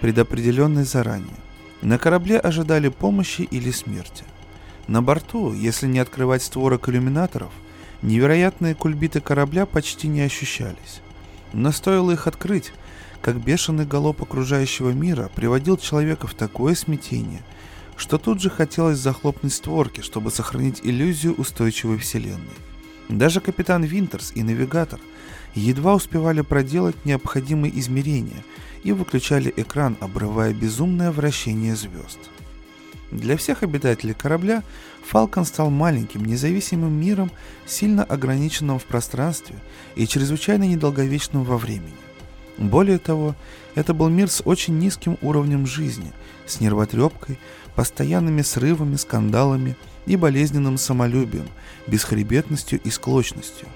[0.00, 1.36] предопределенной заранее.
[1.82, 4.24] На корабле ожидали помощи или смерти.
[4.88, 7.50] На борту, если не открывать створок иллюминаторов,
[8.02, 11.00] невероятные кульбиты корабля почти не ощущались.
[11.52, 12.72] Но стоило их открыть,
[13.26, 17.42] как бешеный галоп окружающего мира приводил человека в такое смятение,
[17.96, 22.56] что тут же хотелось захлопнуть створки, чтобы сохранить иллюзию устойчивой вселенной.
[23.08, 25.00] Даже капитан Винтерс и навигатор
[25.56, 28.44] едва успевали проделать необходимые измерения
[28.84, 32.20] и выключали экран, обрывая безумное вращение звезд.
[33.10, 34.62] Для всех обитателей корабля
[35.04, 37.32] Фалкон стал маленьким, независимым миром,
[37.66, 39.56] сильно ограниченным в пространстве
[39.96, 42.05] и чрезвычайно недолговечным во времени.
[42.58, 43.34] Более того,
[43.74, 46.12] это был мир с очень низким уровнем жизни,
[46.46, 47.38] с нервотрепкой,
[47.74, 51.46] постоянными срывами, скандалами и болезненным самолюбием,
[51.86, 53.68] бесхребетностью и склочностью.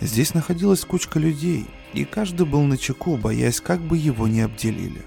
[0.00, 5.02] Здесь находилась кучка людей, и каждый был на чеку, боясь, как бы его не обделили.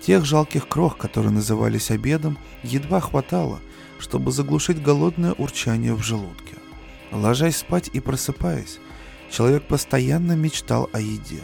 [0.00, 3.60] Тех жалких крох, которые назывались обедом, едва хватало,
[3.98, 6.54] чтобы заглушить голодное урчание в желудке.
[7.10, 8.78] Ложась спать и просыпаясь,
[9.30, 11.40] человек постоянно мечтал о еде.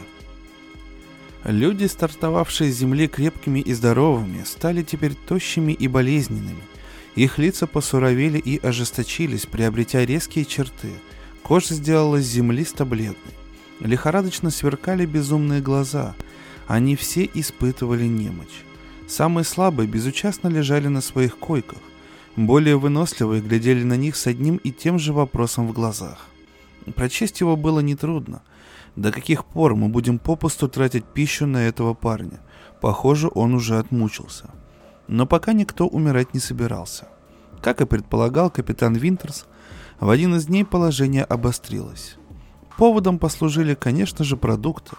[1.43, 6.61] Люди, стартовавшие с земли крепкими и здоровыми, стали теперь тощими и болезненными.
[7.15, 10.91] Их лица посуровели и ожесточились, приобретя резкие черты.
[11.43, 13.33] Кожа сделалась землисто-бледной.
[13.79, 16.15] Лихорадочно сверкали безумные глаза.
[16.67, 18.63] Они все испытывали немочь.
[19.07, 21.79] Самые слабые безучастно лежали на своих койках.
[22.35, 26.27] Более выносливые глядели на них с одним и тем же вопросом в глазах.
[26.95, 28.41] Прочесть его было нетрудно.
[28.95, 32.41] До каких пор мы будем попусту тратить пищу на этого парня?
[32.81, 34.49] Похоже, он уже отмучился.
[35.07, 37.07] Но пока никто умирать не собирался.
[37.61, 39.45] Как и предполагал капитан Винтерс,
[39.99, 42.17] в один из дней положение обострилось.
[42.77, 44.95] Поводом послужили, конечно же, продукты.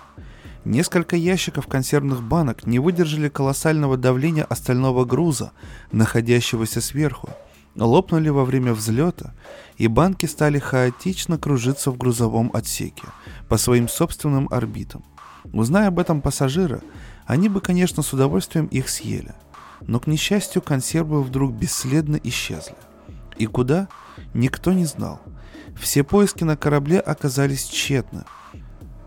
[0.64, 5.50] Несколько ящиков консервных банок не выдержали колоссального давления остального груза,
[5.90, 7.30] находящегося сверху,
[7.76, 9.34] лопнули во время взлета,
[9.76, 13.04] и банки стали хаотично кружиться в грузовом отсеке
[13.48, 15.04] по своим собственным орбитам.
[15.52, 16.82] Узная об этом пассажиры,
[17.26, 19.34] они бы, конечно, с удовольствием их съели.
[19.80, 22.76] Но, к несчастью, консервы вдруг бесследно исчезли.
[23.36, 23.88] И куда?
[24.34, 25.20] Никто не знал.
[25.80, 28.24] Все поиски на корабле оказались тщетны–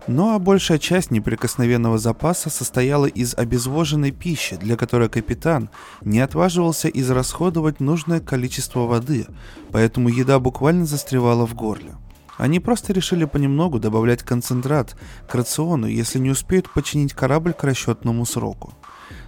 [0.08, 5.70] ну а большая часть неприкосновенного запаса состояла из обезвоженной пищи, для которой капитан
[6.02, 9.26] не отваживался израсходовать нужное количество воды,
[9.72, 11.96] поэтому еда буквально застревала в горле.
[12.38, 14.96] Они просто решили понемногу добавлять концентрат
[15.28, 18.74] к рациону, если не успеют починить корабль к расчетному сроку.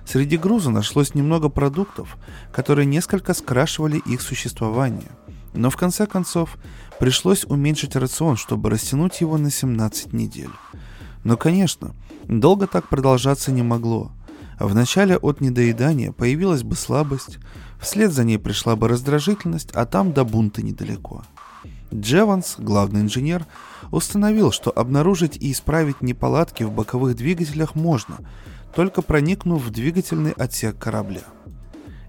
[0.05, 2.17] Среди груза нашлось немного продуктов,
[2.51, 5.09] которые несколько скрашивали их существование.
[5.53, 6.57] Но в конце концов
[6.99, 10.49] пришлось уменьшить рацион, чтобы растянуть его на 17 недель.
[11.23, 11.95] Но, конечно,
[12.27, 14.11] долго так продолжаться не могло.
[14.59, 17.37] Вначале от недоедания появилась бы слабость,
[17.79, 21.23] Вслед за ней пришла бы раздражительность, а там до бунта недалеко.
[21.93, 23.45] Джеванс, главный инженер,
[23.91, 28.17] установил, что обнаружить и исправить неполадки в боковых двигателях можно,
[28.75, 31.21] только проникнув в двигательный отсек корабля.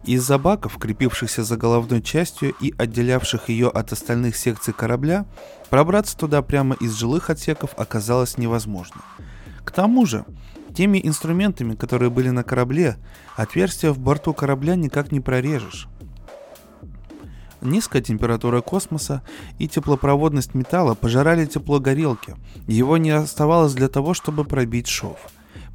[0.09, 5.27] Из-за баков, крепившихся за головной частью и отделявших ее от остальных секций корабля,
[5.69, 9.03] пробраться туда прямо из жилых отсеков оказалось невозможно.
[9.67, 10.25] К тому же,
[10.75, 12.97] теми инструментами, которые были на корабле,
[13.37, 15.89] отверстия в борту корабля никак не прорежешь.
[17.61, 19.23] Низкая температура космоса
[19.59, 22.35] и теплопроводность металла пожирали тепло горелки.
[22.67, 25.19] Его не оставалось для того, чтобы пробить шов.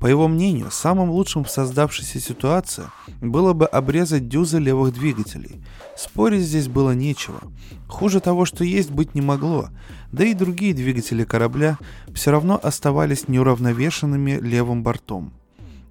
[0.04, 2.84] По его мнению, самым лучшим в создавшейся ситуации
[3.22, 5.62] было бы обрезать дюзы левых двигателей.
[5.96, 7.40] Спорить здесь было нечего.
[7.88, 9.70] Хуже того, что есть, быть не могло,
[10.12, 11.78] да и другие двигатели корабля
[12.14, 15.32] все равно оставались неуравновешенными левым бортом.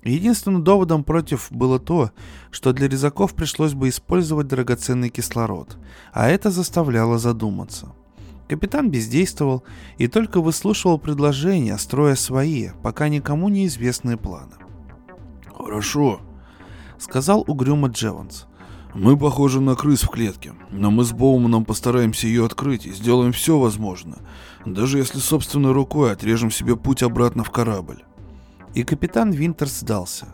[0.05, 2.11] Единственным доводом против было то,
[2.51, 5.79] что для резаков пришлось бы использовать драгоценный кислород,
[6.13, 7.95] а это заставляло задуматься.
[8.49, 9.65] Капитан бездействовал
[9.99, 14.55] и только выслушивал предложения, строя свои, пока никому неизвестные планы.
[15.57, 16.21] «Хорошо»,—
[16.99, 18.47] сказал угрюмо Джеванс.
[18.95, 23.33] «Мы похожи на крыс в клетке, но мы с Боуманом постараемся ее открыть и сделаем
[23.33, 24.19] все возможное,
[24.67, 28.03] даже если собственной рукой отрежем себе путь обратно в корабль».
[28.75, 30.29] И капитан Винтерс сдался.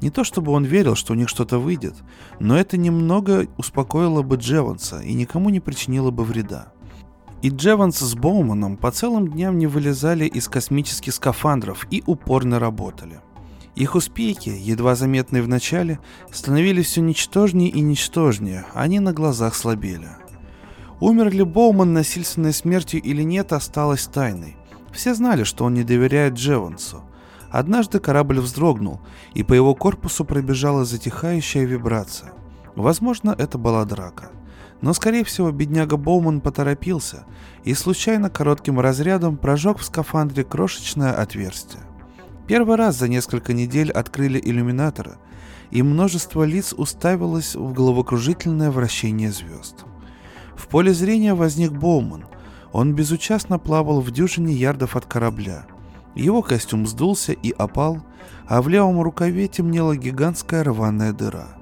[0.00, 1.94] Не то чтобы он верил, что у них что-то выйдет,
[2.40, 6.72] но это немного успокоило бы Джеванса и никому не причинило бы вреда.
[7.42, 13.20] И Джеванс с Боуманом по целым дням не вылезали из космических скафандров и упорно работали.
[13.74, 15.98] Их успехи, едва заметные в начале,
[16.30, 20.10] становились все ничтожнее и ничтожнее, они на глазах слабели.
[21.00, 24.56] Умер ли Боуман насильственной смертью или нет, осталось тайной.
[24.92, 27.02] Все знали, что он не доверяет Джевансу.
[27.50, 29.00] Однажды корабль вздрогнул,
[29.34, 32.32] и по его корпусу пробежала затихающая вибрация.
[32.76, 34.30] Возможно, это была драка.
[34.82, 37.24] Но, скорее всего, бедняга Боуман поторопился
[37.64, 41.82] и случайно коротким разрядом прожег в скафандре крошечное отверстие.
[42.46, 45.12] Первый раз за несколько недель открыли иллюминаторы,
[45.70, 49.84] и множество лиц уставилось в головокружительное вращение звезд.
[50.56, 52.26] В поле зрения возник Боуман.
[52.72, 55.66] Он безучастно плавал в дюжине ярдов от корабля–
[56.14, 58.02] его костюм сдулся и опал,
[58.46, 61.56] а в левом рукаве темнела гигантская рваная дыра.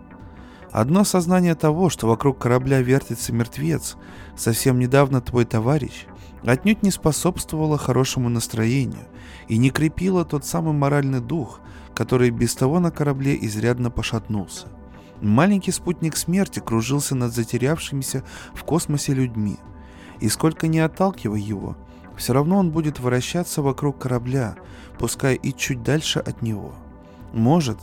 [0.72, 3.96] Одно сознание того, что вокруг корабля вертится мертвец,
[4.36, 6.06] совсем недавно твой товарищ,
[6.44, 9.06] отнюдь не способствовало хорошему настроению
[9.48, 11.60] и не крепило тот самый моральный дух,
[11.94, 14.68] который без того на корабле изрядно пошатнулся.
[15.20, 18.22] Маленький спутник смерти кружился над затерявшимися
[18.54, 19.56] в космосе людьми,
[20.20, 21.76] и сколько не отталкивай его–
[22.20, 24.56] все равно он будет вращаться вокруг корабля,
[24.98, 26.74] пускай и чуть дальше от него.
[27.32, 27.78] Может,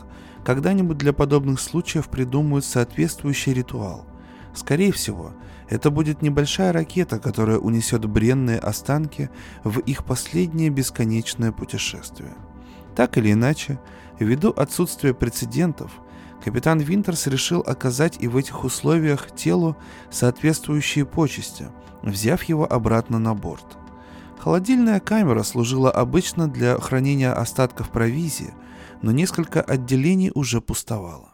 [0.47, 4.05] когда-нибудь для подобных случаев придумают соответствующий ритуал.
[4.53, 5.33] Скорее всего,
[5.67, 9.29] это будет небольшая ракета, которая унесет бренные останки
[9.65, 12.33] в их последнее бесконечное путешествие.
[12.95, 13.77] Так или иначе,
[14.19, 15.91] ввиду отсутствия прецедентов,
[16.41, 19.75] капитан Винтерс решил оказать и в этих условиях телу
[20.09, 21.65] соответствующие почести,
[22.03, 23.77] взяв его обратно на борт–
[24.39, 28.53] Холодильная камера служила обычно для хранения остатков провизии,
[29.01, 31.29] но несколько отделений уже пустовало.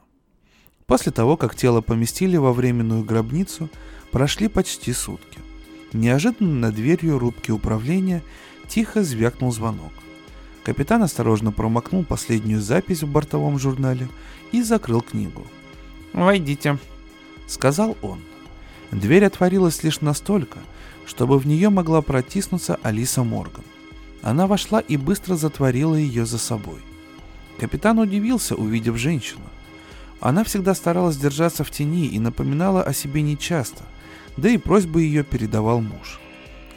[0.85, 3.69] После того, как тело поместили во временную гробницу,
[4.11, 5.39] прошли почти сутки.
[5.93, 8.23] Неожиданно над дверью рубки управления
[8.67, 9.91] тихо звякнул звонок.
[10.63, 14.07] Капитан осторожно промокнул последнюю запись в бортовом журнале
[14.51, 15.45] и закрыл книгу.
[16.13, 16.77] «Войдите»,—
[17.47, 18.19] сказал он.
[18.91, 20.59] Дверь отворилась лишь настолько,
[21.05, 23.63] чтобы в нее могла протиснуться Алиса Морган.
[24.21, 26.79] Она вошла и быстро затворила ее за собой.
[27.63, 29.45] Капитан удивился, увидев женщину.
[30.19, 33.85] Она всегда старалась держаться в тени и напоминала о себе нечасто,
[34.35, 36.19] да и просьбы ее передавал муж.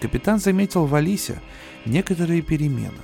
[0.01, 1.43] Капитан заметил в Алисе
[1.87, 3.03] некоторые перемены.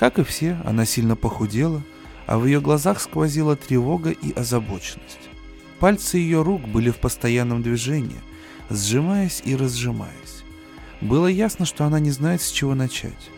[0.00, 1.84] Как и все, она сильно похудела,
[2.26, 5.30] а в ее глазах сквозила тревога и озабоченность.
[5.78, 8.18] Пальцы ее рук были в постоянном движении,
[8.68, 10.42] сжимаясь и разжимаясь.
[11.00, 13.30] Было ясно, что она не знает, с чего начать.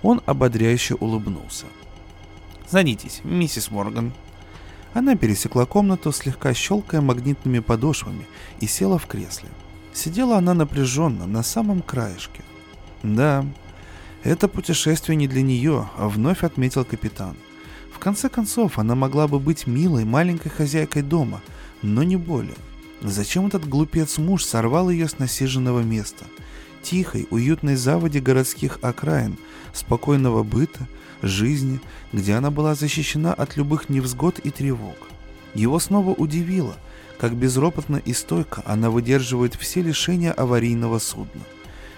[0.00, 1.66] Он ободряюще улыбнулся.
[2.68, 4.12] «Садитесь, миссис Морган».
[4.92, 8.26] Она пересекла комнату, слегка щелкая магнитными подошвами,
[8.60, 9.48] и села в кресле.
[9.92, 12.42] Сидела она напряженно, на самом краешке.
[13.02, 13.44] «Да,
[14.22, 17.36] это путешествие не для нее»,— вновь отметил капитан.
[17.92, 21.42] В конце концов, она могла бы быть милой маленькой хозяйкой дома,
[21.82, 22.56] но не более.
[23.02, 26.24] Зачем этот глупец муж сорвал ее с насиженного места—
[26.86, 29.36] тихой, уютной заводе городских окраин,
[29.72, 30.86] спокойного быта,
[31.20, 31.80] жизни,
[32.12, 34.96] где она была защищена от любых невзгод и тревог.
[35.54, 36.76] Его снова удивило,
[37.18, 41.42] как безропотно и стойко она выдерживает все лишения аварийного судна.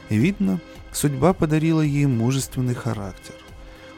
[0.09, 0.59] Видно,
[0.91, 3.35] судьба подарила ей мужественный характер.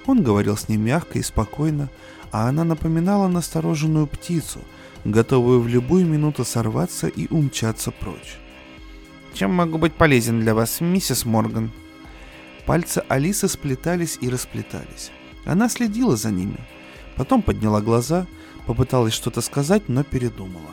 [0.07, 1.89] Он говорил с ней мягко и спокойно,
[2.33, 4.61] а она напоминала настороженную птицу,
[5.05, 8.39] готовую в любую минуту сорваться и умчаться прочь.
[9.35, 11.71] «Чем могу быть полезен для вас, миссис Морган?»
[12.67, 15.11] Пальцы Алисы сплетались и расплетались.
[15.45, 16.59] Она следила за ними.
[17.17, 18.27] Потом подняла глаза,
[18.67, 20.71] попыталась что-то сказать, но передумала.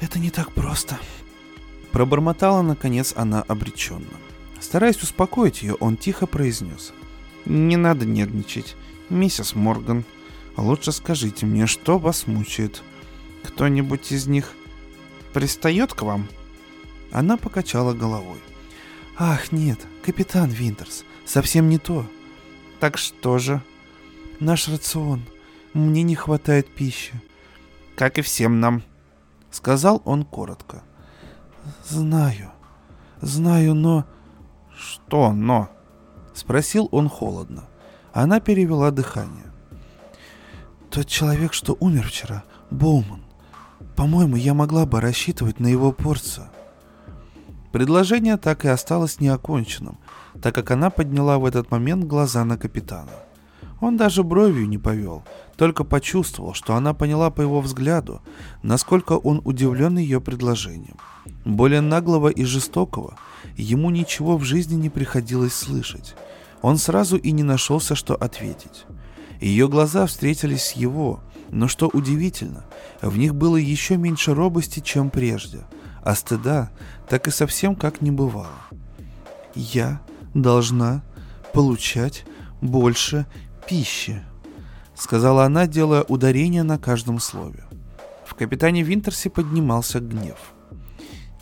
[0.00, 0.98] «Это не так просто»,—
[1.92, 4.18] пробормотала, наконец, она обреченно.
[4.60, 6.92] Стараясь успокоить ее, он тихо произнес.
[7.44, 8.76] «Не надо нервничать,
[9.08, 10.04] миссис Морган.
[10.56, 12.82] Лучше скажите мне, что вас мучает?
[13.42, 14.52] Кто-нибудь из них
[15.32, 16.28] пристает к вам?»
[17.12, 18.40] Она покачала головой.
[19.18, 22.06] «Ах, нет, капитан Винтерс, совсем не то».
[22.80, 23.62] «Так что же?»
[24.40, 25.22] «Наш рацион.
[25.74, 27.12] Мне не хватает пищи».
[27.94, 28.82] «Как и всем нам»,—
[29.50, 30.82] сказал он коротко.
[31.86, 32.50] «Знаю,
[33.20, 34.06] знаю, но...»
[34.74, 35.70] «Что «но»?»—
[36.34, 37.68] спросил он холодно.
[38.12, 39.52] Она перевела дыхание.
[40.90, 43.22] «Тот человек, что умер вчера, Боуман.
[43.94, 46.50] По-моему, я могла бы рассчитывать на его порцию».
[47.72, 49.98] Предложение так и осталось неоконченным,
[50.42, 53.12] так как она подняла в этот момент глаза на капитана.
[53.80, 55.24] Он даже бровью не повел,
[55.56, 58.20] только почувствовал, что она поняла по его взгляду,
[58.62, 60.96] насколько он удивлен ее предложением.
[61.44, 63.16] Более наглого и жестокого
[63.56, 66.14] ему ничего в жизни не приходилось слышать.
[66.60, 68.84] Он сразу и не нашелся, что ответить.
[69.40, 71.20] Ее глаза встретились с его,
[71.50, 72.64] но что удивительно,
[73.00, 75.60] в них было еще меньше робости, чем прежде,
[76.04, 76.70] а стыда
[77.12, 78.62] так и совсем как не бывало.
[79.54, 80.00] «Я
[80.32, 81.02] должна
[81.52, 82.24] получать
[82.62, 83.26] больше
[83.68, 84.24] пищи»,—
[84.94, 87.64] сказала она, делая ударение на каждом слове.
[88.24, 90.38] В капитане Винтерсе поднимался гнев.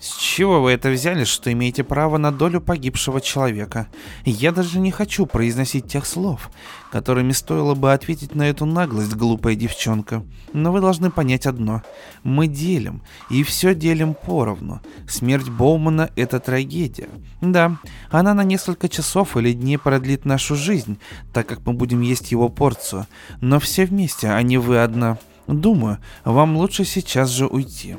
[0.00, 3.86] «С чего вы это взяли, что имеете право на долю погибшего человека?
[4.24, 6.50] Я даже не хочу произносить тех слов,
[6.90, 10.24] которыми стоило бы ответить на эту наглость, глупая девчонка.
[10.54, 11.82] Но вы должны понять одно.
[12.22, 14.80] Мы делим, и все делим поровну.
[15.06, 17.10] Смерть Боумана— это трагедия.
[17.42, 17.76] Да,
[18.10, 20.98] она на несколько часов или дней продлит нашу жизнь,
[21.34, 23.06] так как мы будем есть его порцию.
[23.42, 25.18] Но все вместе, а не вы одна.
[25.46, 27.96] Думаю, вам лучше сейчас же уйти».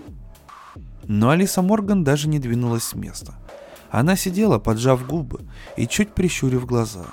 [1.07, 3.35] Но Алиса Морган даже не двинулась с места.
[3.89, 5.41] Она сидела, поджав губы
[5.75, 7.05] и чуть прищурив глаза.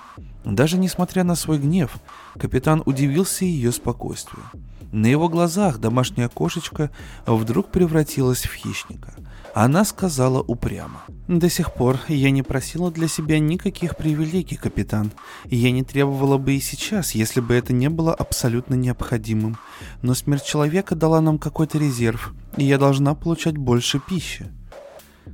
[0.44, 1.96] Даже несмотря на свой гнев,
[2.38, 4.44] капитан удивился ее спокойствию.
[4.92, 6.90] На его глазах домашняя кошечка
[7.26, 9.12] вдруг превратилась в хищника.
[9.60, 11.02] Она сказала упрямо.
[11.26, 15.10] «До сих пор я не просила для себя никаких привилегий, капитан.
[15.46, 19.58] Я не требовала бы и сейчас, если бы это не было абсолютно необходимым.
[20.00, 24.46] Но смерть человека дала нам какой-то резерв, и я должна получать больше пищи».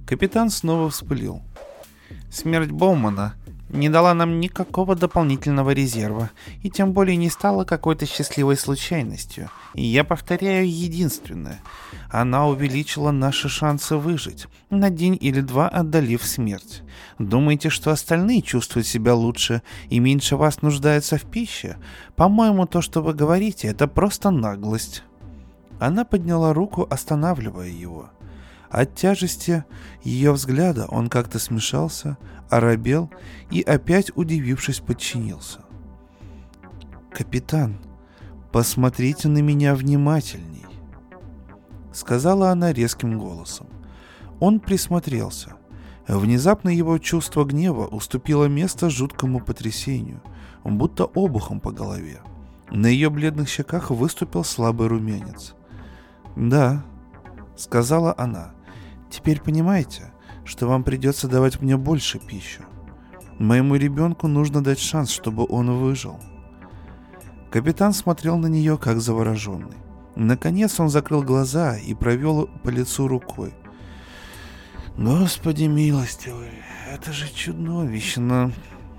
[0.06, 1.42] Капитан снова вспылил.
[2.32, 3.34] «Смерть Боумана
[3.74, 6.30] не дала нам никакого дополнительного резерва,
[6.62, 9.50] и тем более не стала какой-то счастливой случайностью.
[9.74, 11.60] И я повторяю единственное.
[12.10, 16.82] Она увеличила наши шансы выжить, на день или два отдалив смерть.
[17.18, 21.76] Думаете, что остальные чувствуют себя лучше и меньше вас нуждаются в пище?
[22.16, 25.02] По-моему, то, что вы говорите, это просто наглость.
[25.80, 28.10] Она подняла руку, останавливая его.
[28.74, 29.64] От тяжести
[30.02, 32.18] ее взгляда он как-то смешался,
[32.50, 33.08] оробел
[33.48, 35.60] и опять, удивившись, подчинился.
[37.12, 37.78] «Капитан,
[38.50, 40.66] посмотрите на меня внимательней»,—
[41.92, 43.68] сказала она резким голосом.
[44.40, 45.54] Он присмотрелся.
[46.08, 50.20] Внезапно его чувство гнева уступило место жуткому потрясению,
[50.64, 52.22] будто обухом по голове.
[52.72, 55.54] На ее бледных щеках выступил слабый румянец.
[56.34, 56.84] «Да»,—
[57.56, 58.50] сказала она,—
[59.14, 60.12] «теперь понимаете,
[60.44, 62.62] что вам придется давать мне больше пищи.
[63.38, 66.20] Моему ребенку нужно дать шанс, чтобы он выжил.
[67.50, 69.76] Капитан смотрел на нее, как завороженный.
[70.16, 73.54] Наконец он закрыл глаза и провел по лицу рукой.
[74.96, 76.50] «Господи милостивый,
[76.92, 78.52] это же чудовищно!»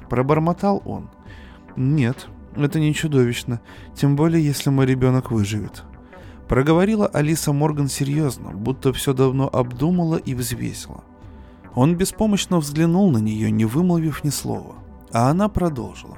[0.10, 1.10] Пробормотал он.
[1.78, 3.62] «Нет, это не чудовищно,
[3.96, 5.84] тем более, если мой ребенок выживет».
[6.48, 11.04] Проговорила Алиса Морган серьезно, будто все давно обдумала и взвесила.
[11.74, 14.76] Он беспомощно взглянул на нее, не вымолвив ни слова.
[15.12, 16.18] А она продолжила.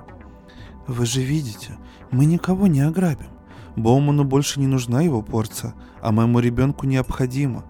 [0.86, 1.78] «Вы же видите,
[2.12, 3.30] мы никого не ограбим.
[3.76, 7.66] Боуману больше не нужна его порция, а моему ребенку необходимо.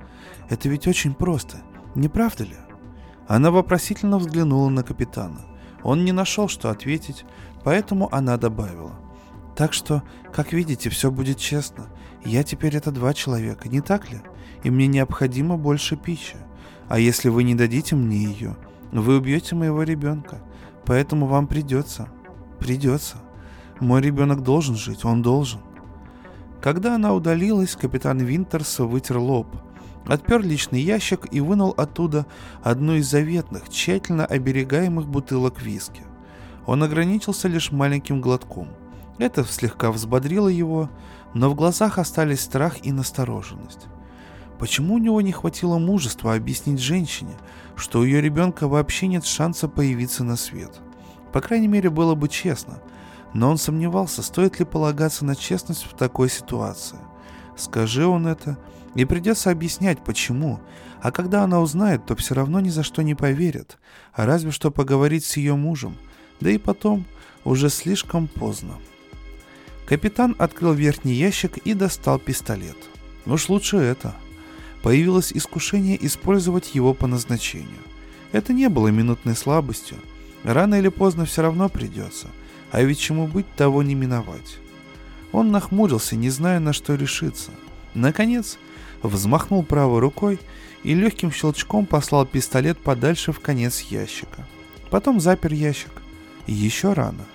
[0.49, 1.57] Это ведь очень просто,
[1.95, 2.55] не правда ли?»
[3.27, 5.41] Она вопросительно взглянула на капитана.
[5.83, 7.25] Он не нашел, что ответить,
[7.63, 8.93] поэтому она добавила.
[9.55, 11.87] «Так что, как видите, все будет честно.
[12.23, 14.19] Я теперь это два человека, не так ли?
[14.63, 16.37] И мне необходимо больше пищи.
[16.89, 18.55] А если вы не дадите мне ее,
[18.91, 20.39] вы убьете моего ребенка.
[20.85, 22.09] Поэтому вам придется.
[22.59, 23.17] Придется.
[23.79, 25.59] Мой ребенок должен жить, он должен.
[26.61, 29.47] Когда она удалилась, капитан Винтерс вытер лоб,
[30.07, 32.25] отпер личный ящик и вынул оттуда
[32.63, 36.01] одну из заветных, тщательно оберегаемых бутылок виски.
[36.65, 38.69] Он ограничился лишь маленьким глотком.
[39.19, 40.89] Это слегка взбодрило его,
[41.33, 43.87] но в глазах остались страх и настороженность.
[44.59, 47.35] Почему у него не хватило мужества объяснить женщине,
[47.75, 50.79] что у ее ребенка вообще нет шанса появиться на свет?
[51.31, 52.81] По крайней мере, было бы честно.
[53.33, 56.97] Но он сомневался, стоит ли полагаться на честность в такой ситуации.
[57.55, 58.57] Скажи он это,
[58.95, 60.59] и придется объяснять, почему.
[61.01, 63.77] А когда она узнает, то все равно ни за что не поверит,
[64.13, 65.95] а разве что поговорить с ее мужем.
[66.39, 67.05] Да и потом,
[67.43, 68.73] уже слишком поздно.
[69.87, 72.77] Капитан открыл верхний ящик и достал пистолет.
[73.25, 74.15] Уж лучше это–
[74.81, 77.81] появилось искушение использовать его по назначению.
[78.31, 79.97] Это не было минутной слабостью.
[80.43, 82.27] Рано или поздно все равно придется.
[82.71, 84.59] А ведь чему быть, того не миновать.
[85.31, 87.51] Он нахмурился, не зная, на что решиться.
[87.93, 88.57] Наконец,
[89.03, 90.39] взмахнул правой рукой
[90.83, 94.47] и легким щелчком послал пистолет подальше в конец ящика.
[94.89, 95.91] Потом запер ящик.
[96.45, 97.25] Еще рано.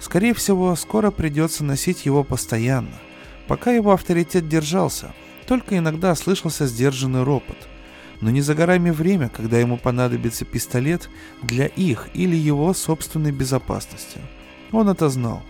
[0.00, 2.98] Скорее всего, скоро придется носить его постоянно,
[3.46, 5.14] пока его авторитет держался–
[5.50, 7.56] только иногда слышался сдержанный ропот.
[8.20, 11.10] Но не за горами время, когда ему понадобится пистолет
[11.42, 14.20] для их или его собственной безопасности.
[14.70, 15.42] Он это знал.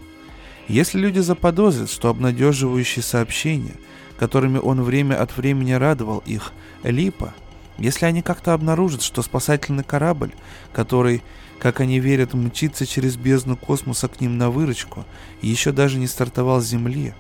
[0.69, 3.75] Если люди заподозрят, что обнадеживающие сообщения,
[4.19, 7.35] которыми он время от времени радовал их, липа,
[7.77, 10.33] если они как-то обнаружат, что спасательный корабль,
[10.73, 11.23] который,
[11.61, 15.05] как они верят, мчится через бездну космоса к ним на выручку,
[15.43, 17.13] еще даже не стартовал с Земли,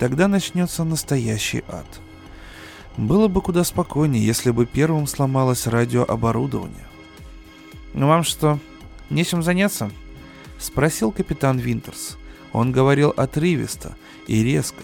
[0.00, 1.86] тогда начнется настоящий ад.
[2.96, 6.86] Было бы куда спокойнее, если бы первым сломалось радиооборудование.
[7.92, 8.58] «Ну вам что,
[9.10, 9.90] нечем заняться?»—
[10.58, 12.18] спросил капитан Винтерс.
[12.52, 14.82] Он говорил отрывисто и резко,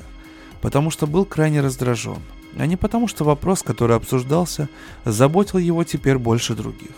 [0.60, 2.18] потому что был крайне раздражен,
[2.56, 4.68] а не потому что вопрос, который обсуждался,
[5.04, 6.90] заботил его теперь больше других.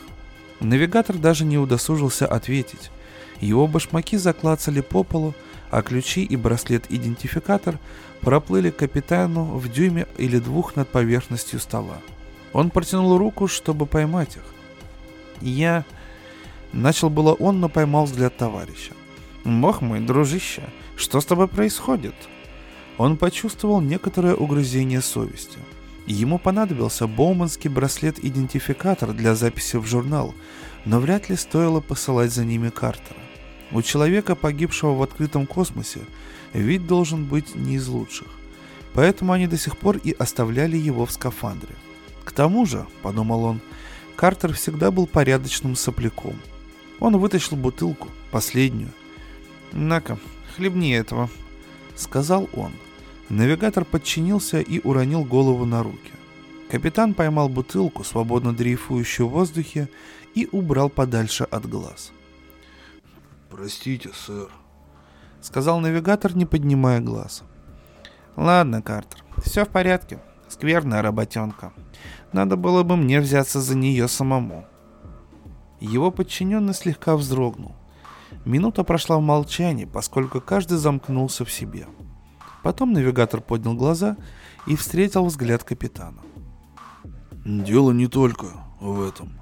[0.63, 2.91] Навигатор даже не удосужился ответить.
[3.41, 5.35] Его башмаки заклацали по полу,
[5.71, 7.79] а ключи и браслет-идентификатор
[8.21, 11.99] проплыли капитану в дюйме или двух над поверхностью стола.
[12.53, 14.45] Он протянул руку, чтобы поймать их.
[15.41, 15.85] Я...
[16.73, 18.93] Начал было он, но поймал взгляд товарища.
[19.45, 20.63] «Бог мой, дружище,
[20.97, 22.15] что с тобой происходит?»
[22.97, 25.59] Он почувствовал некоторое угрызение совести.
[26.07, 30.35] Ему понадобился боуманский браслет-идентификатор для записи в журнал,
[30.85, 33.21] но вряд ли стоило посылать за ними Картера.
[33.71, 36.01] У человека, погибшего в открытом космосе,
[36.53, 38.29] вид должен быть не из лучших.
[38.95, 41.75] Поэтому они до сих пор и оставляли его в скафандре.
[42.25, 43.61] К тому же, подумал он,
[44.17, 46.37] Картер всегда был порядочным сопляком.
[47.01, 48.91] Он вытащил бутылку, последнюю.
[49.73, 50.19] «На-ка,
[50.55, 51.31] хлебни этого»,—
[51.97, 52.73] сказал он.
[53.33, 56.13] Навигатор подчинился и уронил голову на руки.
[56.71, 59.89] Капитан поймал бутылку, свободно дрейфующую в воздухе,
[60.35, 62.13] и убрал подальше от глаз.
[63.49, 64.51] «Простите, сэр»,—
[65.41, 67.43] сказал навигатор, не поднимая глаз.
[68.37, 70.19] «Ладно, Картер, все в порядке.
[70.49, 71.73] Скверная работенка.
[72.33, 74.67] Надо было бы мне взяться за нее самому».
[75.81, 77.75] Его подчиненный слегка вздрогнул.
[78.45, 81.87] Минута прошла в молчании, поскольку каждый замкнулся в себе.
[82.63, 84.17] Потом навигатор поднял глаза
[84.67, 86.19] и встретил взгляд капитана.
[87.45, 88.47] «Дело не только
[88.81, 89.41] в этом».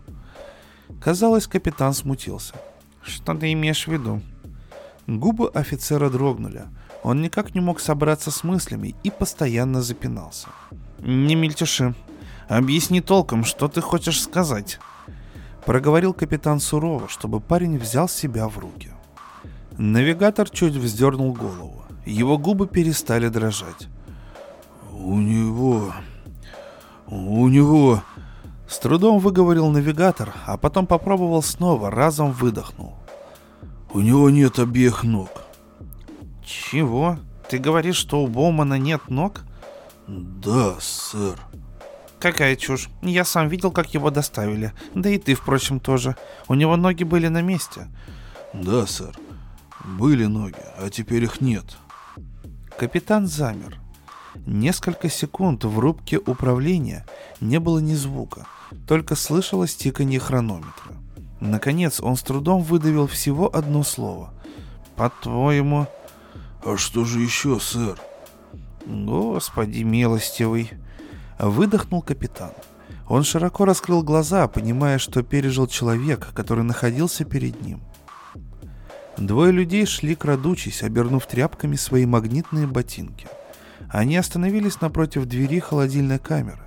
[1.03, 2.55] Казалось, капитан смутился.
[3.03, 4.21] «Что ты имеешь в виду?»
[5.07, 6.65] Губы офицера дрогнули.
[7.03, 10.49] Он никак не мог собраться с мыслями и постоянно запинался.
[10.99, 11.95] «Не мельтеши.
[12.49, 14.79] Объясни толком, что ты хочешь сказать?»
[15.67, 18.91] Проговорил капитан сурово, чтобы парень взял себя в руки.
[19.77, 21.85] Навигатор чуть вздернул голову.
[22.05, 23.89] Его губы перестали дрожать.
[24.93, 25.93] «У него...
[27.07, 28.03] у него...»
[28.69, 32.95] С трудом выговорил навигатор, а потом попробовал снова, разом выдохнул.
[33.93, 35.29] У него нет обеих ног.
[36.45, 37.19] Чего?
[37.49, 39.41] Ты говоришь, что у Боумана нет ног?
[40.07, 41.41] Да, сэр.
[42.21, 42.89] Какая чушь.
[43.03, 44.73] Я сам видел, как его доставили.
[44.95, 46.15] Да и ты, впрочем, тоже.
[46.47, 47.89] У него ноги были на месте.
[48.53, 49.17] Да, сэр.
[49.85, 51.65] Были ноги, а теперь их нет.
[52.81, 53.79] Капитан замер.
[54.47, 57.05] Несколько секунд в рубке управления
[57.39, 58.47] не было ни звука,
[58.89, 60.95] только слышалось тиканье хронометра.
[61.41, 64.33] Наконец он с трудом выдавил всего одно слово.
[64.97, 65.89] «По-твоему...»
[66.65, 68.01] «А что же еще, сэр?»
[68.87, 70.71] Господи милостивый.
[71.39, 72.53] Выдохнул капитан.
[73.11, 77.83] Он широко раскрыл глаза, понимая, что пережил человек, который находился перед ним.
[79.21, 83.29] Двое людей шли крадучись, обернув тряпками свои магнитные ботинки.
[83.91, 86.63] Они остановились напротив двери холодильной камеры.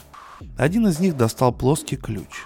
[0.55, 2.45] Один из них достал плоский ключ.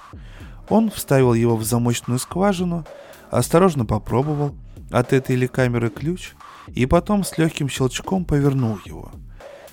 [0.69, 2.85] Он вставил его в замочную скважину,
[3.31, 4.55] осторожно попробовал,
[4.91, 6.35] от этой ли камеры ключ,
[6.67, 9.11] и потом с легким щелчком повернул его.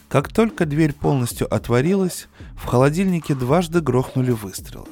[0.08, 2.26] Как только дверь полностью отворилась,
[2.56, 4.88] в холодильнике дважды грохнули выстрелы.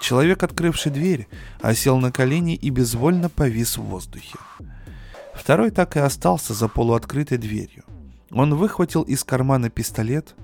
[0.00, 1.28] Человек, открывший дверь,
[1.60, 4.36] осел на колени и безвольно повис в воздухе.
[5.40, 7.84] Второй так и остался за полуоткрытой дверью.
[8.30, 10.34] Он выхватил из кармана пистолет,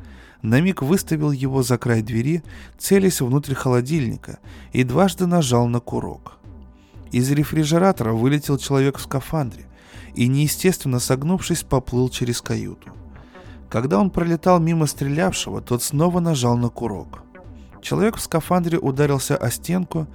[0.40, 2.42] на миг выставил его за край двери,
[2.78, 4.38] целясь внутрь холодильника,
[4.72, 6.38] и дважды нажал на курок.
[7.12, 9.66] Из рефрижератора вылетел человек в скафандре
[10.14, 12.88] и, неестественно согнувшись, поплыл через каюту.
[13.68, 17.22] Когда он пролетал мимо стрелявшего, тот снова нажал на курок.
[17.82, 20.06] Человек в скафандре ударился о стенку,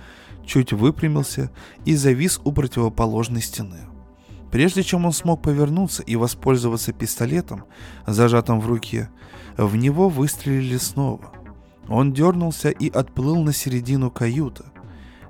[0.43, 1.51] чуть выпрямился
[1.86, 3.91] и завис у противоположной стены.
[4.52, 7.64] Прежде чем он смог повернуться и воспользоваться пистолетом,
[8.06, 9.10] зажатым в руке,
[9.58, 11.32] в него выстрелили снова.
[11.88, 14.66] Он дернулся и отплыл на середину каюты.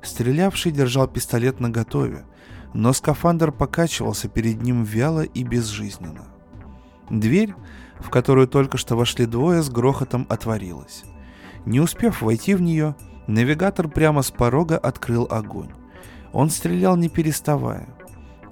[0.01, 2.25] Стрелявший держал пистолет наготове,
[2.73, 6.25] но скафандр покачивался перед ним вяло и безжизненно.
[7.11, 7.53] Дверь,
[7.99, 11.03] в которую только что вошли двое, с грохотом отворилась.
[11.65, 12.95] Не успев войти в нее,
[13.27, 15.69] навигатор прямо с порога открыл огонь.
[16.33, 17.87] Он стрелял не переставая.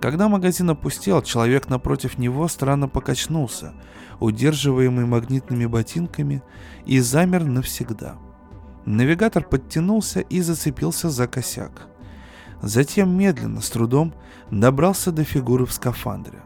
[0.01, 3.73] Когда магазин опустел, человек напротив него странно покачнулся,
[4.19, 6.41] удерживаемый магнитными ботинками,
[6.85, 8.15] и замер навсегда.
[8.85, 11.87] Навигатор подтянулся и зацепился за косяк.
[12.61, 14.13] Затем медленно, с трудом,
[14.51, 16.39] добрался до фигуры в скафандре.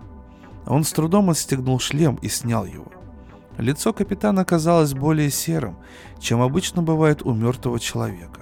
[0.65, 2.91] Он с трудом отстегнул шлем и снял его.
[3.57, 5.77] Лицо капитана казалось более серым,
[6.19, 8.41] чем обычно бывает у мертвого человека.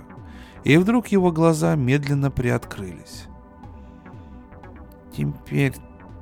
[0.63, 3.27] И вдруг его глаза медленно приоткрылись.
[5.15, 5.73] Теперь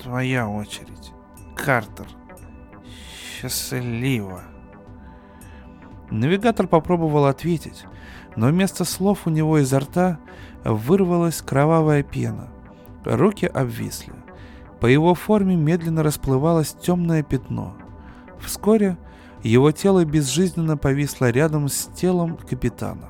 [0.01, 1.11] твоя очередь,
[1.55, 2.07] Картер.
[3.39, 4.41] Счастливо.
[6.09, 7.85] Навигатор попробовал ответить,
[8.35, 10.19] но вместо слов у него изо рта
[10.63, 12.49] вырвалась кровавая пена.
[13.05, 14.13] Руки обвисли.
[14.79, 17.75] По его форме медленно расплывалось темное пятно.
[18.39, 18.97] Вскоре
[19.43, 23.09] его тело безжизненно повисло рядом с телом капитана.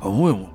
[0.00, 0.50] «По-моему,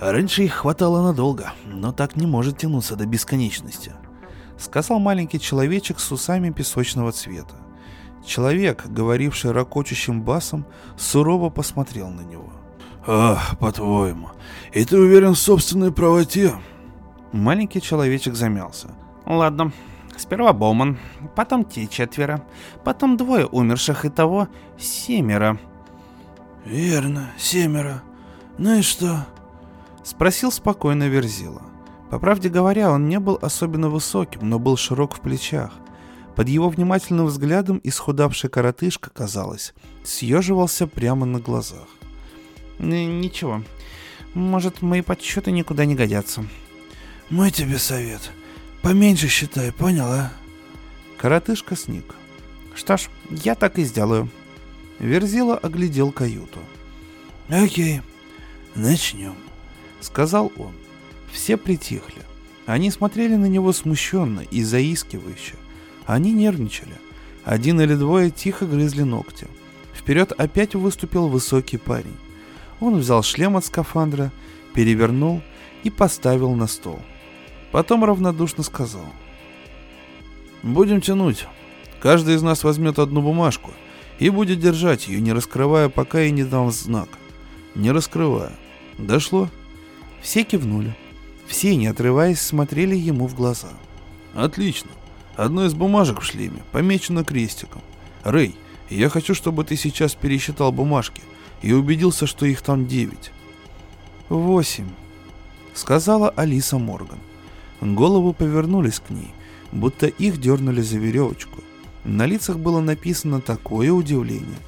[0.00, 3.92] раньше их хватало надолго, но так не может тянуться до бесконечности»,—
[4.58, 7.56] сказал маленький человечек с усами песочного цвета.
[8.26, 10.64] Человек, говоривший ракочущим басом,
[10.96, 12.52] сурово посмотрел на него.
[13.06, 14.30] «Ах, по-твоему,
[14.72, 16.54] и ты уверен в собственной правоте?»
[17.32, 18.88] Маленький человечек замялся.
[19.26, 19.72] «Ладно,
[20.16, 20.98] сперва Боуман,
[21.34, 22.42] потом те четверо,
[22.82, 24.48] потом двое умерших, и того
[24.78, 25.58] семеро».
[26.64, 28.02] «Верно, семеро.
[28.56, 29.26] Ну и что?»
[30.04, 31.62] Спросил спокойно Верзила.
[32.10, 35.72] По правде говоря, он не был особенно высоким, но был широк в плечах.
[36.36, 39.74] Под его внимательным взглядом исхудавший коротышка, казалось,
[40.04, 41.88] съеживался прямо на глазах.
[42.78, 43.62] «Ничего,
[44.34, 46.44] может, мои подсчеты никуда не годятся»,
[47.30, 48.30] мой тебе совет.
[48.82, 50.32] Поменьше считай, понял, а?
[51.16, 52.14] Коротышка сник.
[52.74, 54.28] Что ж, я так и сделаю.
[54.98, 56.60] Верзила оглядел каюту.
[57.48, 58.02] Окей,
[58.74, 59.34] начнем,
[60.04, 60.72] сказал он.
[61.32, 62.22] Все притихли.
[62.66, 65.56] Они смотрели на него смущенно и заискивающе.
[66.06, 66.94] Они нервничали.
[67.44, 69.46] Один или двое тихо грызли ногти.
[69.94, 72.16] Вперед опять выступил высокий парень.
[72.80, 74.32] Он взял шлем от скафандра,
[74.74, 75.42] перевернул
[75.82, 77.00] и поставил на стол.
[77.70, 79.06] Потом равнодушно сказал.
[80.62, 81.46] «Будем тянуть.
[82.00, 83.72] Каждый из нас возьмет одну бумажку
[84.18, 87.08] и будет держать ее, не раскрывая, пока и не дам знак.
[87.74, 88.52] Не раскрывая.
[88.98, 89.50] Дошло?»
[90.24, 90.96] Все кивнули.
[91.46, 93.68] Все, не отрываясь, смотрели ему в глаза.
[94.34, 94.90] «Отлично.
[95.36, 97.82] Одна из бумажек в шлеме помечена крестиком.
[98.22, 98.56] Рэй,
[98.88, 101.20] я хочу, чтобы ты сейчас пересчитал бумажки
[101.60, 103.32] и убедился, что их там девять».
[104.30, 104.88] «Восемь»,—
[105.74, 107.18] сказала Алиса Морган.
[107.82, 109.30] Головы повернулись к ней,
[109.72, 111.60] будто их дернули за веревочку.
[112.04, 114.58] На лицах было написано такое удивление,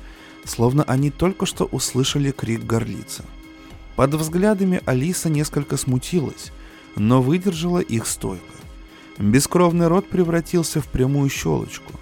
[0.45, 3.25] словно они только что услышали крик горлица.
[3.97, 6.53] Под взглядами Алиса несколько смутилась,
[6.97, 8.45] но выдержала их стойко.
[9.19, 11.95] Бескровный рот превратился в прямую щелочку.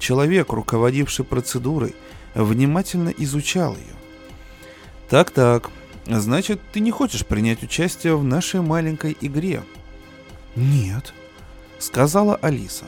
[0.00, 1.94] Человек, руководивший процедурой,
[2.34, 3.94] внимательно изучал ее.
[5.08, 5.70] «Так-так,
[6.06, 9.62] значит, ты не хочешь принять участие в нашей маленькой игре?»
[10.56, 11.14] «Нет»,—
[11.78, 12.86] сказала Алиса.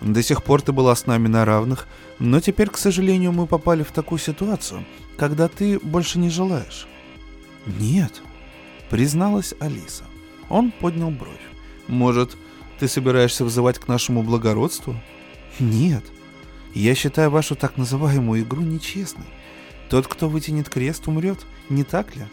[0.00, 1.86] До сих пор ты была с нами на равных,
[2.18, 4.84] но теперь, к сожалению, мы попали в такую ситуацию,
[5.16, 6.86] когда ты больше не желаешь.
[7.66, 8.22] Нет,
[8.90, 10.04] призналась Алиса.
[10.48, 11.40] Он поднял бровь.
[11.88, 12.36] Может,
[12.78, 14.94] ты собираешься вызывать к нашему благородству?
[15.58, 16.04] Нет.
[16.74, 19.26] Я считаю вашу так называемую игру нечестной.
[19.88, 22.24] Тот, кто вытянет крест, умрет, не так ли?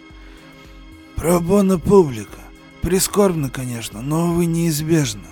[1.15, 2.39] Пробона публика.
[2.81, 5.27] Прискорбно, конечно, но, увы, неизбежно.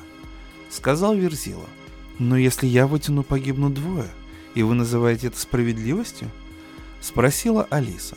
[0.69, 1.67] Сказал Верзила.
[2.17, 4.07] Но если я вытяну, погибнут двое.
[4.55, 6.29] И вы называете это справедливостью?
[7.01, 8.15] Спросила Алиса.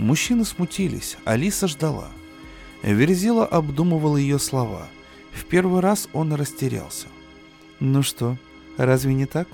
[0.00, 2.08] Мужчины смутились, Алиса ждала.
[2.82, 4.86] Верзила обдумывал ее слова.
[5.30, 7.06] В первый раз он растерялся.
[7.80, 8.38] Ну что,
[8.78, 9.46] разве не так?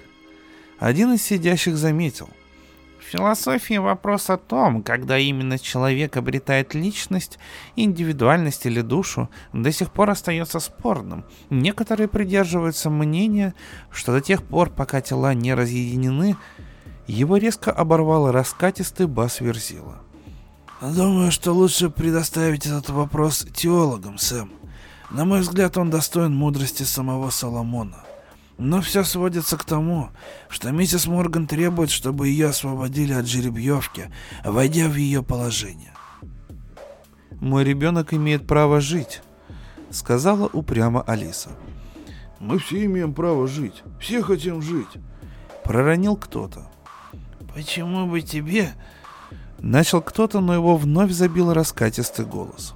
[0.78, 2.30] Один из сидящих заметил.
[3.00, 7.40] В философии вопрос о том, когда именно человек обретает личность,
[7.74, 11.24] индивидуальность или душу, до сих пор остается спорным.
[11.50, 13.52] Некоторые придерживаются мнения,
[13.90, 16.36] что до тех пор, пока тела не разъединены,
[17.08, 20.05] его резко оборвал раскатистый бас Верзила.
[20.80, 24.52] Думаю, что лучше предоставить этот вопрос теологам, Сэм.
[25.10, 28.04] На мой взгляд, он достоин мудрости самого Соломона.
[28.58, 30.10] Но все сводится к тому,
[30.50, 34.12] что миссис Морган требует, чтобы ее освободили от жеребьевки,
[34.44, 35.92] войдя в ее положение.
[37.40, 39.22] «Мой ребенок имеет право жить»,—
[39.90, 41.50] сказала упрямо Алиса.
[42.38, 43.82] «Мы все имеем право жить.
[43.98, 44.88] Все хотим жить»,—
[45.64, 46.70] проронил кто-то.
[47.54, 48.74] «Почему бы тебе...»
[49.60, 52.74] Начал кто-то, но его вновь забил раскатистый голос.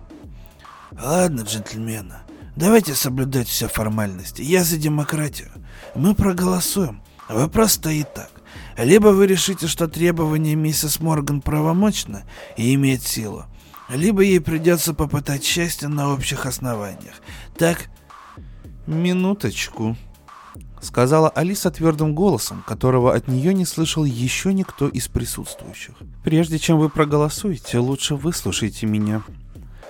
[0.93, 2.16] «Ладно, джентльмены,
[2.57, 4.43] давайте соблюдать все формальности.
[4.43, 5.51] Я за демократию.
[5.95, 7.03] Мы проголосуем.
[7.28, 8.31] Вопрос стоит так.
[8.76, 12.22] Либо вы решите, что требование миссис Морган правомочно
[12.57, 13.45] и имеет силу,
[13.89, 17.14] либо ей придется попытать счастье на общих основаниях.
[17.57, 17.89] Так?
[18.87, 19.97] Минуточку,
[20.81, 25.95] сказала Алиса твердым голосом, которого от нее не слышал еще никто из присутствующих.
[26.23, 29.23] Прежде чем вы проголосуете, лучше выслушайте меня.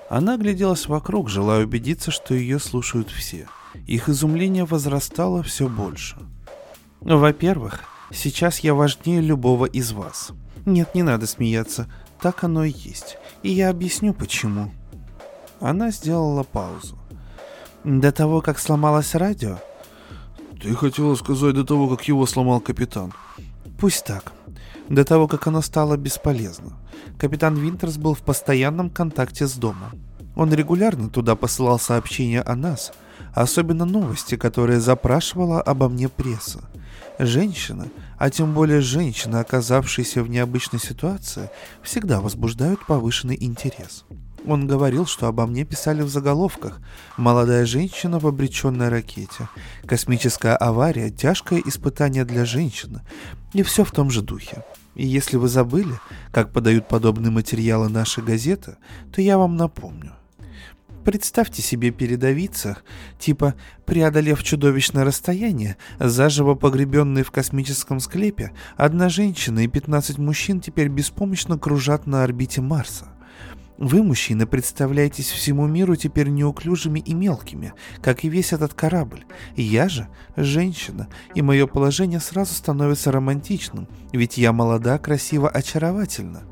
[0.09, 3.47] Она огляделась вокруг, желая убедиться, что ее слушают все.
[3.87, 6.17] Их изумление возрастало все больше.
[7.01, 10.31] Во-первых, сейчас я важнее любого из вас.
[10.67, 11.89] Нет, не надо смеяться,
[12.21, 13.17] так оно и есть.
[13.43, 14.73] И я объясню почему.
[15.61, 16.99] Она сделала паузу.
[17.85, 19.59] До того, как сломалось радио,
[20.61, 23.13] ты хотела сказать до того, как его сломал капитан.
[23.79, 24.33] Пусть так.
[24.91, 26.73] До того, как оно стало бесполезно.
[27.17, 29.93] Капитан Винтерс был в постоянном контакте с домом.
[30.35, 32.93] Он регулярно туда посылал сообщения о нас,
[33.33, 36.69] особенно новости, которые запрашивала обо мне пресса.
[37.21, 41.51] Женщины, а тем более женщины, оказавшиеся в необычной ситуации,
[41.85, 44.05] всегда возбуждают повышенный интерес.
[44.45, 46.81] Он говорил, что обо мне писали в заголовках
[47.17, 49.49] «Молодая женщина в обреченной ракете»,
[49.87, 53.03] «Космическая авария, тяжкое испытание для женщины»
[53.53, 54.65] и все в том же духе.
[54.95, 55.95] И если вы забыли,
[56.33, 58.77] как подают подобные материалы наши газеты,
[59.13, 60.13] то я вам напомню.
[61.05, 62.77] Представьте себе передовица,
[63.19, 63.55] типа
[63.87, 71.59] «Преодолев чудовищное расстояние, заживо погребенные в космическом склепе, одна женщина и 15 мужчин теперь беспомощно
[71.59, 73.09] кружат на орбите Марса».
[73.81, 77.73] Вы, мужчины, представляетесь всему миру теперь неуклюжими и мелкими,
[78.03, 79.25] как и весь этот корабль.
[79.57, 80.07] Я же
[80.37, 86.43] женщина, и мое положение сразу становится романтичным, ведь я молода, красива, очаровательна.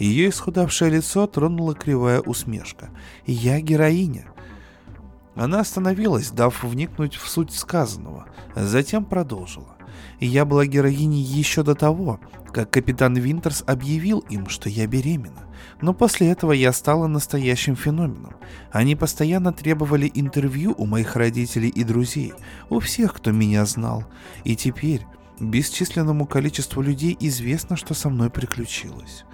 [0.00, 2.90] Ее исхудавшее лицо тронула кривая усмешка.
[3.24, 4.26] Я героиня.
[5.36, 9.76] Она остановилась, дав вникнуть в суть сказанного, затем продолжила.
[10.18, 12.18] Я была героиней еще до того,
[12.52, 15.43] как капитан Винтерс объявил им, что я беременна.
[15.80, 18.34] Но после этого я стала настоящим феноменом.
[18.70, 22.32] Они постоянно требовали интервью у моих родителей и друзей,
[22.70, 24.04] у всех, кто меня знал.
[24.44, 25.06] И теперь
[25.40, 29.24] бесчисленному количеству людей известно, что со мной приключилось.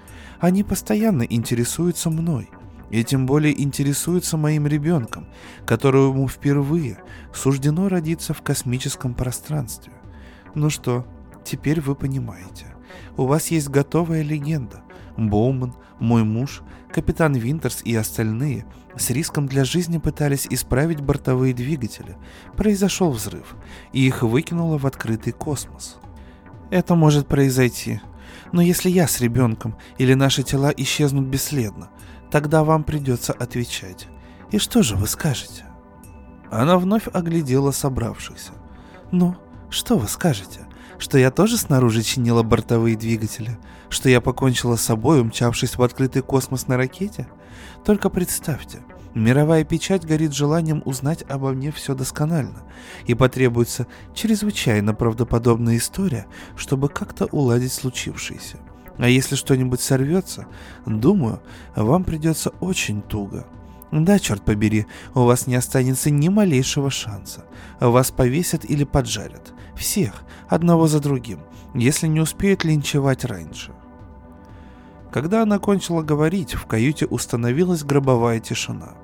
[0.41, 2.49] Они постоянно интересуются мной,
[2.91, 5.27] и тем более интересуются моим ребенком,
[5.67, 6.99] которому впервые
[7.35, 9.93] суждено родиться в космическом пространстве.
[10.55, 11.07] Ну что,
[11.45, 12.67] теперь вы понимаете.
[13.17, 14.83] У вас есть готовая легенда.
[15.17, 22.17] Боуман, мой муж, капитан Винтерс и остальные с риском для жизни пытались исправить бортовые двигатели.
[22.57, 23.57] Произошел взрыв,
[23.93, 25.99] и их выкинуло в открытый космос.
[26.71, 28.01] Это может произойти.
[28.53, 31.91] Но если я с ребенком или наши тела исчезнут бесследно,
[32.31, 34.09] тогда вам придется отвечать.
[34.51, 35.65] И что же вы скажете?
[36.51, 38.53] Она вновь оглядела собравшихся.
[39.13, 39.37] Ну,
[39.69, 40.67] что вы скажете?
[40.99, 43.59] Что я тоже снаружи чинила бортовые двигатели?
[43.91, 47.29] Что я покончила с собой, умчавшись в открытый космос на ракете?
[47.85, 48.81] Только представьте,
[49.15, 52.63] Мировая печать горит желанием узнать обо мне все досконально,
[53.07, 56.27] и потребуется чрезвычайно правдоподобная история,
[56.57, 58.59] чтобы как-то уладить случившееся.
[58.99, 60.47] А если что-нибудь сорвется,
[60.87, 61.43] думаю,
[61.75, 63.47] вам придется очень туго.
[63.91, 67.47] Да, черт побери, у вас не останется ни малейшего шанса.
[67.81, 69.53] Вас повесят или поджарят.
[69.75, 71.41] Всех, одного за другим,
[71.75, 73.73] если не успеют линчевать раньше.
[75.13, 78.95] Когда она кончила говорить, в каюте установилась гробовая тишина.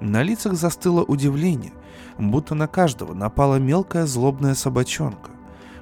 [0.00, 1.72] На лицах застыло удивление,
[2.18, 5.30] будто на каждого напала мелкая злобная собачонка.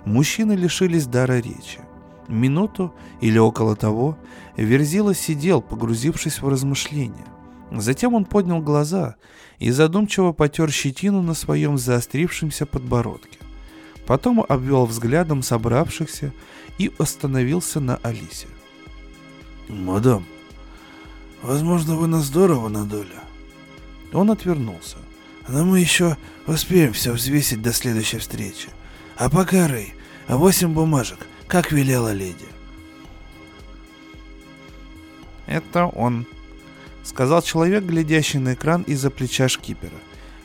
[0.05, 1.80] Мужчины лишились дара речи.
[2.28, 4.16] Минуту или около того
[4.57, 7.26] Верзила сидел, погрузившись в размышления.
[7.72, 9.16] Затем он поднял глаза
[9.59, 13.39] и задумчиво потер щетину на своем заострившемся подбородке.
[14.07, 16.33] Потом обвел взглядом собравшихся
[16.78, 18.49] и остановился на Алисе.
[19.73, 20.27] «Мадам,
[21.41, 23.18] возможно, вы нас здорово надули».
[24.12, 24.99] Он отвернулся.
[25.49, 28.68] «Но мы еще успеем все взвесить до следующей встречи.
[29.16, 29.95] А пока, Рэй,
[30.29, 32.45] восемь бумажек, как велела леди».
[35.47, 36.27] «Это он»,—
[37.03, 39.97] сказал человек, глядящий на экран из-за плеча шкипера.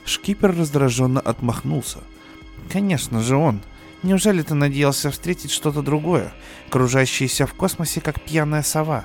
[0.05, 1.99] Шкипер раздраженно отмахнулся.
[2.71, 3.59] «Конечно же он.
[4.03, 6.31] Неужели ты надеялся встретить что-то другое,
[6.69, 9.03] кружащееся в космосе, как пьяная сова?»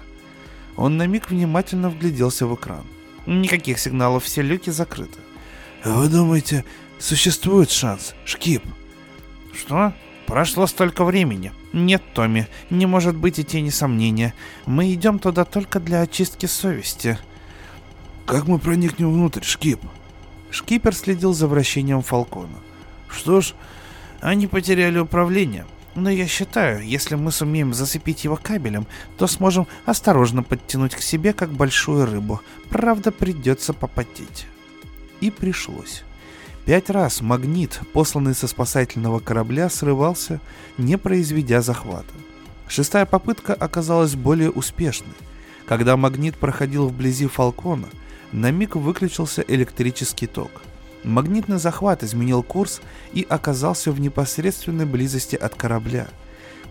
[0.77, 2.85] Он на миг внимательно вгляделся в экран.
[3.27, 5.18] Никаких сигналов, все люки закрыты.
[5.85, 6.64] «Вы думаете,
[6.99, 8.62] существует шанс, Шкип?»
[9.53, 9.93] «Что?
[10.27, 11.53] Прошло столько времени.
[11.73, 14.33] Нет, Томми, не может быть и тени сомнения.
[14.64, 17.18] Мы идем туда только для очистки совести».
[18.27, 19.81] «Как мы проникнем внутрь, Шкип?»
[20.51, 22.59] Шкипер следил за вращением Фалкона.
[23.09, 23.55] «Что ж,
[24.20, 25.66] они потеряли управление.
[25.95, 28.86] Но я считаю, если мы сумеем зацепить его кабелем,
[29.18, 32.40] то сможем осторожно подтянуть к себе, как большую рыбу.
[32.70, 34.47] Правда, придется попотеть».
[35.20, 36.03] И пришлось.
[36.64, 40.40] Пять раз магнит, посланный со спасательного корабля, срывался,
[40.78, 42.14] не произведя захвата.
[42.68, 45.14] Шестая попытка оказалась более успешной.
[45.66, 47.88] Когда магнит проходил вблизи Фалкона,
[48.30, 50.62] на миг выключился электрический ток.
[51.05, 52.81] Магнитный захват изменил курс
[53.13, 56.09] и оказался в непосредственной близости от корабля.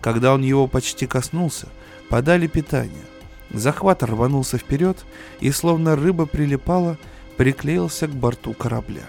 [0.00, 1.68] Когда он его почти коснулся,
[2.08, 3.04] подали питание.
[3.50, 5.04] Захват рванулся вперед
[5.40, 6.96] и, словно рыба прилипала,
[7.36, 9.04] приклеился к борту корабля.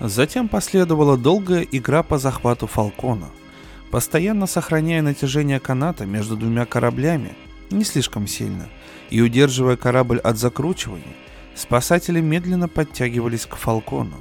[0.00, 3.30] Затем последовала долгая игра по захвату Фалкона.
[3.90, 7.34] Постоянно сохраняя натяжение каната между двумя кораблями,
[7.70, 8.68] не слишком сильно,
[9.10, 11.16] и удерживая корабль от закручивания,
[11.58, 14.14] Спасатели медленно подтягивались к Фалкону.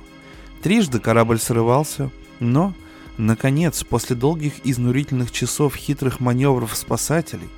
[0.61, 2.73] Трижды корабль срывался, но,
[3.17, 7.49] наконец, после долгих изнурительных часов хитрых маневров спасателей,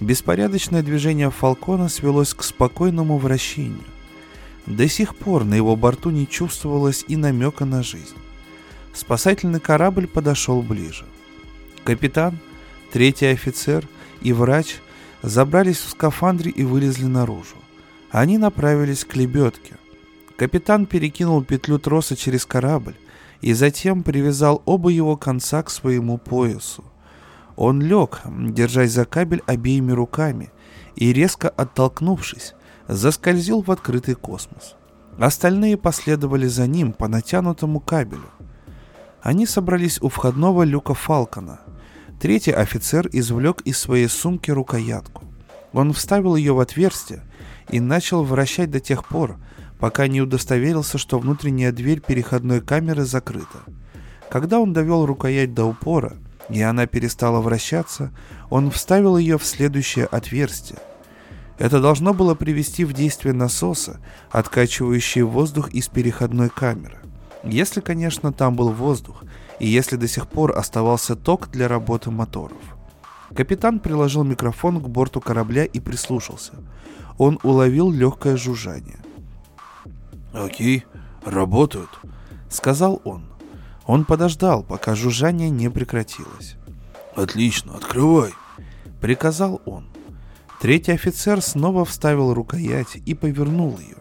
[0.00, 3.84] беспорядочное движение Фалкона свелось к спокойному вращению.
[4.66, 8.16] До сих пор на его борту не чувствовалось и намека на жизнь.
[8.92, 11.04] Спасательный корабль подошел ближе.
[11.84, 12.38] Капитан,
[12.92, 13.86] третий офицер
[14.20, 14.76] и врач
[15.22, 17.56] забрались в скафандре и вылезли наружу.
[18.10, 19.76] Они направились к лебедке.
[20.38, 22.94] Капитан перекинул петлю троса через корабль
[23.40, 26.84] и затем привязал оба его конца к своему поясу.
[27.56, 30.52] Он лег, держась за кабель обеими руками,
[30.94, 32.54] и, резко оттолкнувшись,
[32.86, 34.76] заскользил в открытый космос.
[35.18, 38.30] Остальные последовали за ним по натянутому кабелю.
[39.20, 41.62] Они собрались у входного люка Фалкона.
[42.20, 45.24] Третий офицер извлек из своей сумки рукоятку.
[45.72, 47.24] Он вставил ее в отверстие
[47.70, 49.36] и начал вращать до тех пор,
[49.78, 53.58] пока не удостоверился, что внутренняя дверь переходной камеры закрыта.
[54.30, 56.16] Когда он довел рукоять до упора,
[56.48, 58.12] и она перестала вращаться,
[58.50, 60.78] он вставил ее в следующее отверстие.
[61.58, 64.00] Это должно было привести в действие насоса,
[64.30, 66.98] откачивающие воздух из переходной камеры.
[67.42, 69.24] Если, конечно, там был воздух,
[69.58, 72.58] и если до сих пор оставался ток для работы моторов.
[73.34, 76.52] Капитан приложил микрофон к борту корабля и прислушался–
[77.18, 78.98] он уловил легкое жужжание.
[80.32, 80.84] «Окей,
[81.24, 81.90] работают»,—
[82.50, 83.24] сказал он.
[83.86, 86.56] Он подождал, пока жужжание не прекратилось.
[87.16, 88.32] «Отлично, открывай»,—
[89.00, 89.88] приказал он.
[90.60, 93.96] Третий офицер снова вставил рукоять и повернул ее.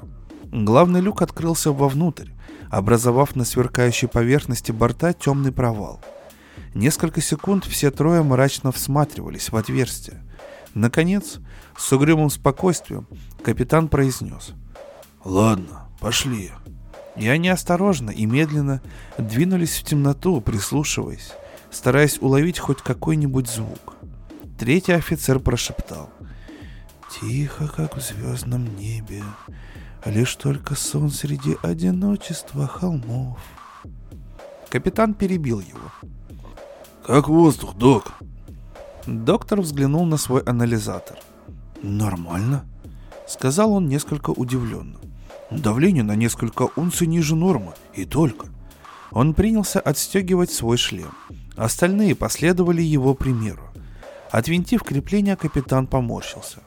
[0.52, 2.30] Главный люк открылся вовнутрь,
[2.70, 6.02] образовав на сверкающей поверхности борта темный провал.
[6.74, 10.24] Несколько секунд все трое мрачно всматривались в отверстие.
[10.74, 11.40] Наконец,
[11.78, 13.08] с угрюмым спокойствием
[13.44, 14.52] капитан произнес.
[15.24, 16.52] «Ладно, пошли».
[17.16, 18.82] И они осторожно и медленно
[19.18, 21.32] двинулись в темноту, прислушиваясь,
[21.72, 23.96] стараясь уловить хоть какой-нибудь звук.
[24.60, 26.10] Третий офицер прошептал.
[27.20, 29.24] «Тихо, как в звездном небе.
[30.06, 33.40] лишь только сон среди одиночества холмов.
[34.70, 35.92] Капитан перебил его.
[37.06, 38.14] «Как воздух, док?»
[39.06, 41.18] Доктор взглянул на свой анализатор.
[41.82, 42.66] «Нормально»,—
[43.28, 44.98] сказал он несколько удивленно.
[45.50, 48.48] «Давление на несколько унций ниже нормы, и только».
[49.12, 51.12] Он принялся отстегивать свой шлем.
[51.56, 53.64] Остальные последовали его примеру.
[54.32, 56.60] Отвинтив крепление, капитан поморщился.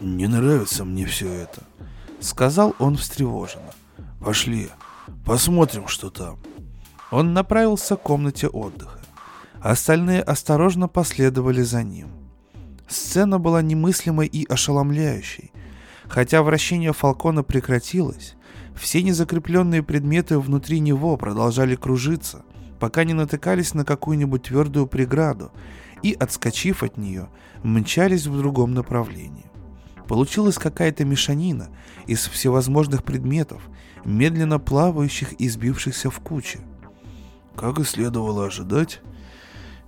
[0.00, 1.62] «Не нравится мне все это»,—
[2.20, 3.72] сказал он встревоженно.
[4.20, 4.68] «Пошли,
[5.24, 6.38] посмотрим, что там».
[7.10, 8.98] Он направился к комнате отдыха.
[9.60, 12.08] Остальные осторожно последовали за ним.
[12.88, 15.52] Сцена была немыслимой и ошеломляющей.
[16.14, 18.36] Хотя вращение фалкона прекратилось,
[18.76, 22.44] все незакрепленные предметы внутри него продолжали кружиться,
[22.78, 25.50] пока не натыкались на какую-нибудь твердую преграду
[26.04, 27.30] и, отскочив от нее,
[27.64, 29.50] мчались в другом направлении.
[30.06, 31.70] Получилась какая-то мешанина
[32.06, 33.62] из всевозможных предметов,
[34.04, 36.60] медленно плавающих и сбившихся в кучи.
[37.56, 39.00] Как и следовало ожидать,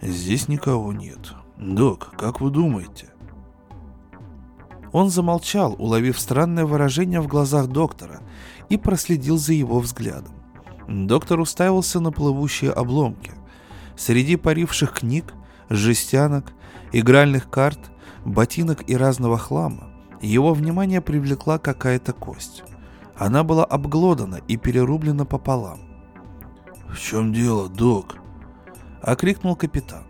[0.02, 1.34] Здесь никого нет.
[1.56, 3.06] Док, как вы думаете?
[4.96, 8.20] Он замолчал, уловив странное выражение в глазах доктора,
[8.70, 10.32] и проследил за его взглядом.
[10.88, 13.32] Доктор уставился на плывущие обломки.
[13.94, 15.34] Среди паривших книг,
[15.68, 16.54] жестянок,
[16.92, 17.78] игральных карт,
[18.24, 19.90] ботинок и разного хлама
[20.22, 22.64] его внимание привлекла какая-то кость.
[23.18, 25.80] Она была обглодана и перерублена пополам.
[26.88, 28.16] «В чем дело, док?»
[29.02, 30.04] окрикнул капитан.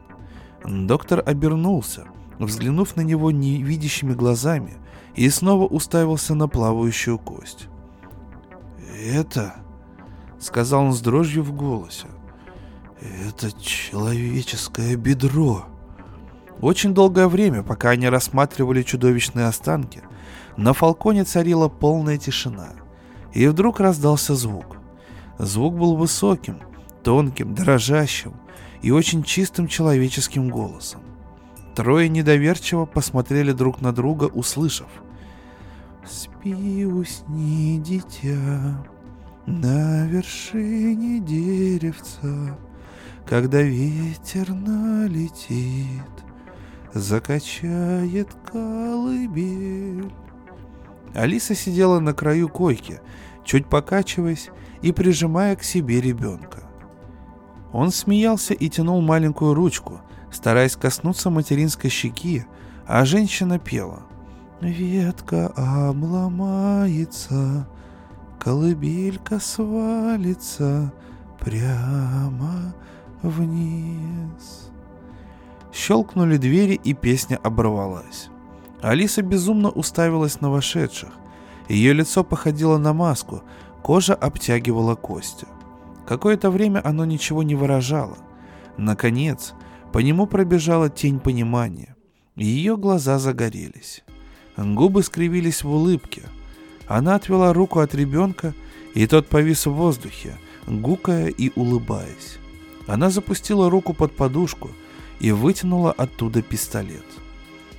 [0.65, 2.05] Доктор обернулся,
[2.39, 4.75] взглянув на него невидящими глазами,
[5.15, 7.69] и снова уставился на плавающую кость.
[8.99, 9.55] «Это...»—
[10.39, 12.07] сказал он с дрожью в голосе.
[13.01, 15.67] «Это человеческое бедро».
[16.61, 20.03] Очень долгое время, пока они рассматривали чудовищные останки,
[20.57, 22.71] на фалконе царила полная тишина.
[23.35, 24.79] И вдруг раздался звук.
[25.39, 26.61] Звук был высоким,
[27.03, 28.35] тонким, дрожащим,
[28.81, 31.03] и очень чистым человеческим голосом.
[31.77, 34.89] Трое недоверчиво посмотрели друг на друга, услышав.
[36.07, 38.83] «Спи, усни, дитя,
[39.45, 42.57] на вершине деревца,
[43.27, 46.25] когда ветер налетит,
[46.95, 50.11] закачает колыбель».
[51.15, 53.01] Алиса сидела на краю койки,
[53.45, 54.49] чуть покачиваясь
[54.81, 56.63] и прижимая к себе ребенка.
[57.75, 60.01] Он смеялся и тянул маленькую ручку,
[60.37, 62.45] стараясь коснуться материнской щеки,
[62.87, 64.03] а женщина пела.
[64.61, 67.67] «Ветка обломается,
[68.39, 70.93] колыбелька свалится
[71.41, 72.75] прямо
[73.23, 74.71] вниз».
[75.73, 78.29] Щелкнули двери, и песня оборвалась.
[78.83, 81.11] Алиса безумно уставилась на вошедших.
[81.69, 83.43] Ее лицо походило на маску,
[83.83, 85.47] кожа обтягивала кости.
[86.07, 88.17] Какое-то время оно ничего не выражало.
[88.77, 89.55] Наконец,
[89.97, 91.97] по нему пробежала тень понимания.
[92.37, 94.05] Ее глаза загорелись.
[94.59, 96.25] Губы скривились в улыбке.
[96.87, 98.53] Она отвела руку от ребенка,
[98.93, 100.37] и тот повис в воздухе,
[100.67, 102.37] гукая и улыбаясь.
[102.87, 104.69] Она запустила руку под подушку
[105.19, 107.07] и вытянула оттуда пистолет.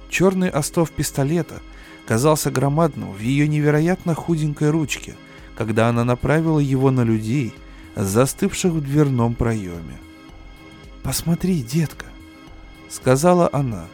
[0.10, 1.62] Черный остов пистолета
[2.08, 5.14] казался громадным в ее невероятно худенькой ручке,
[5.56, 7.54] когда она направила его на людей–
[7.96, 10.00] застывших в дверном проеме.
[11.08, 12.07] «Посмотри, детка»,—
[12.90, 13.86] сказала она.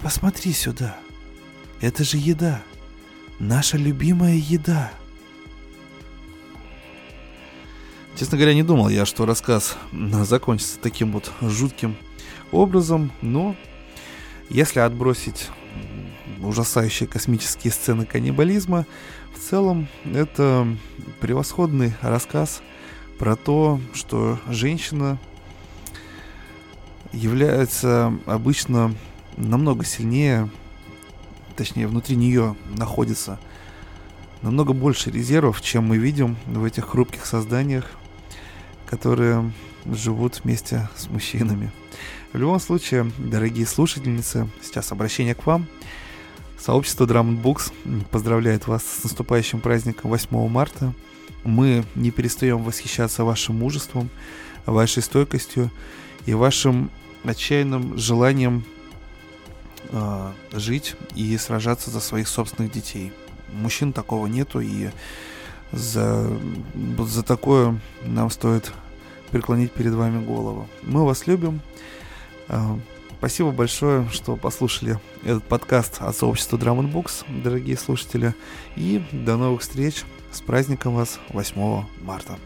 [0.00, 0.96] «Посмотри сюда.
[1.80, 2.62] Это же еда.
[3.38, 4.92] Наша любимая еда».
[8.16, 9.76] Честно говоря, не думал я, что рассказ
[10.22, 11.96] закончится таким вот жутким
[12.50, 13.56] образом, но
[14.50, 15.48] если отбросить
[16.40, 18.86] ужасающие космические сцены каннибализма,
[19.34, 20.66] в целом это
[21.20, 22.62] превосходный рассказ
[23.18, 25.18] про то, что женщина
[27.12, 28.94] является обычно
[29.36, 30.50] намного сильнее,
[31.56, 33.38] точнее, внутри нее находится
[34.42, 37.90] намного больше резервов, чем мы видим в этих хрупких созданиях,
[38.86, 39.52] которые
[39.86, 41.72] живут вместе с мужчинами.
[42.32, 45.66] В любом случае, дорогие слушательницы, сейчас обращение к вам.
[46.58, 47.72] Сообщество Drum Books
[48.10, 50.92] поздравляет вас с наступающим праздником 8 марта–
[51.44, 54.08] мы не перестаем восхищаться вашим мужеством,
[54.66, 55.70] вашей стойкостью
[56.26, 56.90] и вашим
[57.24, 58.64] отчаянным желанием
[59.90, 63.12] э, жить и сражаться за своих собственных детей.
[63.52, 64.90] Мужчин такого нету, и
[65.72, 66.30] за,
[66.98, 68.72] за такое нам стоит
[69.30, 70.68] преклонить перед вами голову.
[70.82, 71.60] Мы вас любим.
[72.48, 72.76] Э,
[73.18, 78.34] спасибо большое, что послушали этот подкаст от сообщества Drum Books, дорогие слушатели.
[78.76, 82.38] И до новых встреч С праздником вас 8 марта.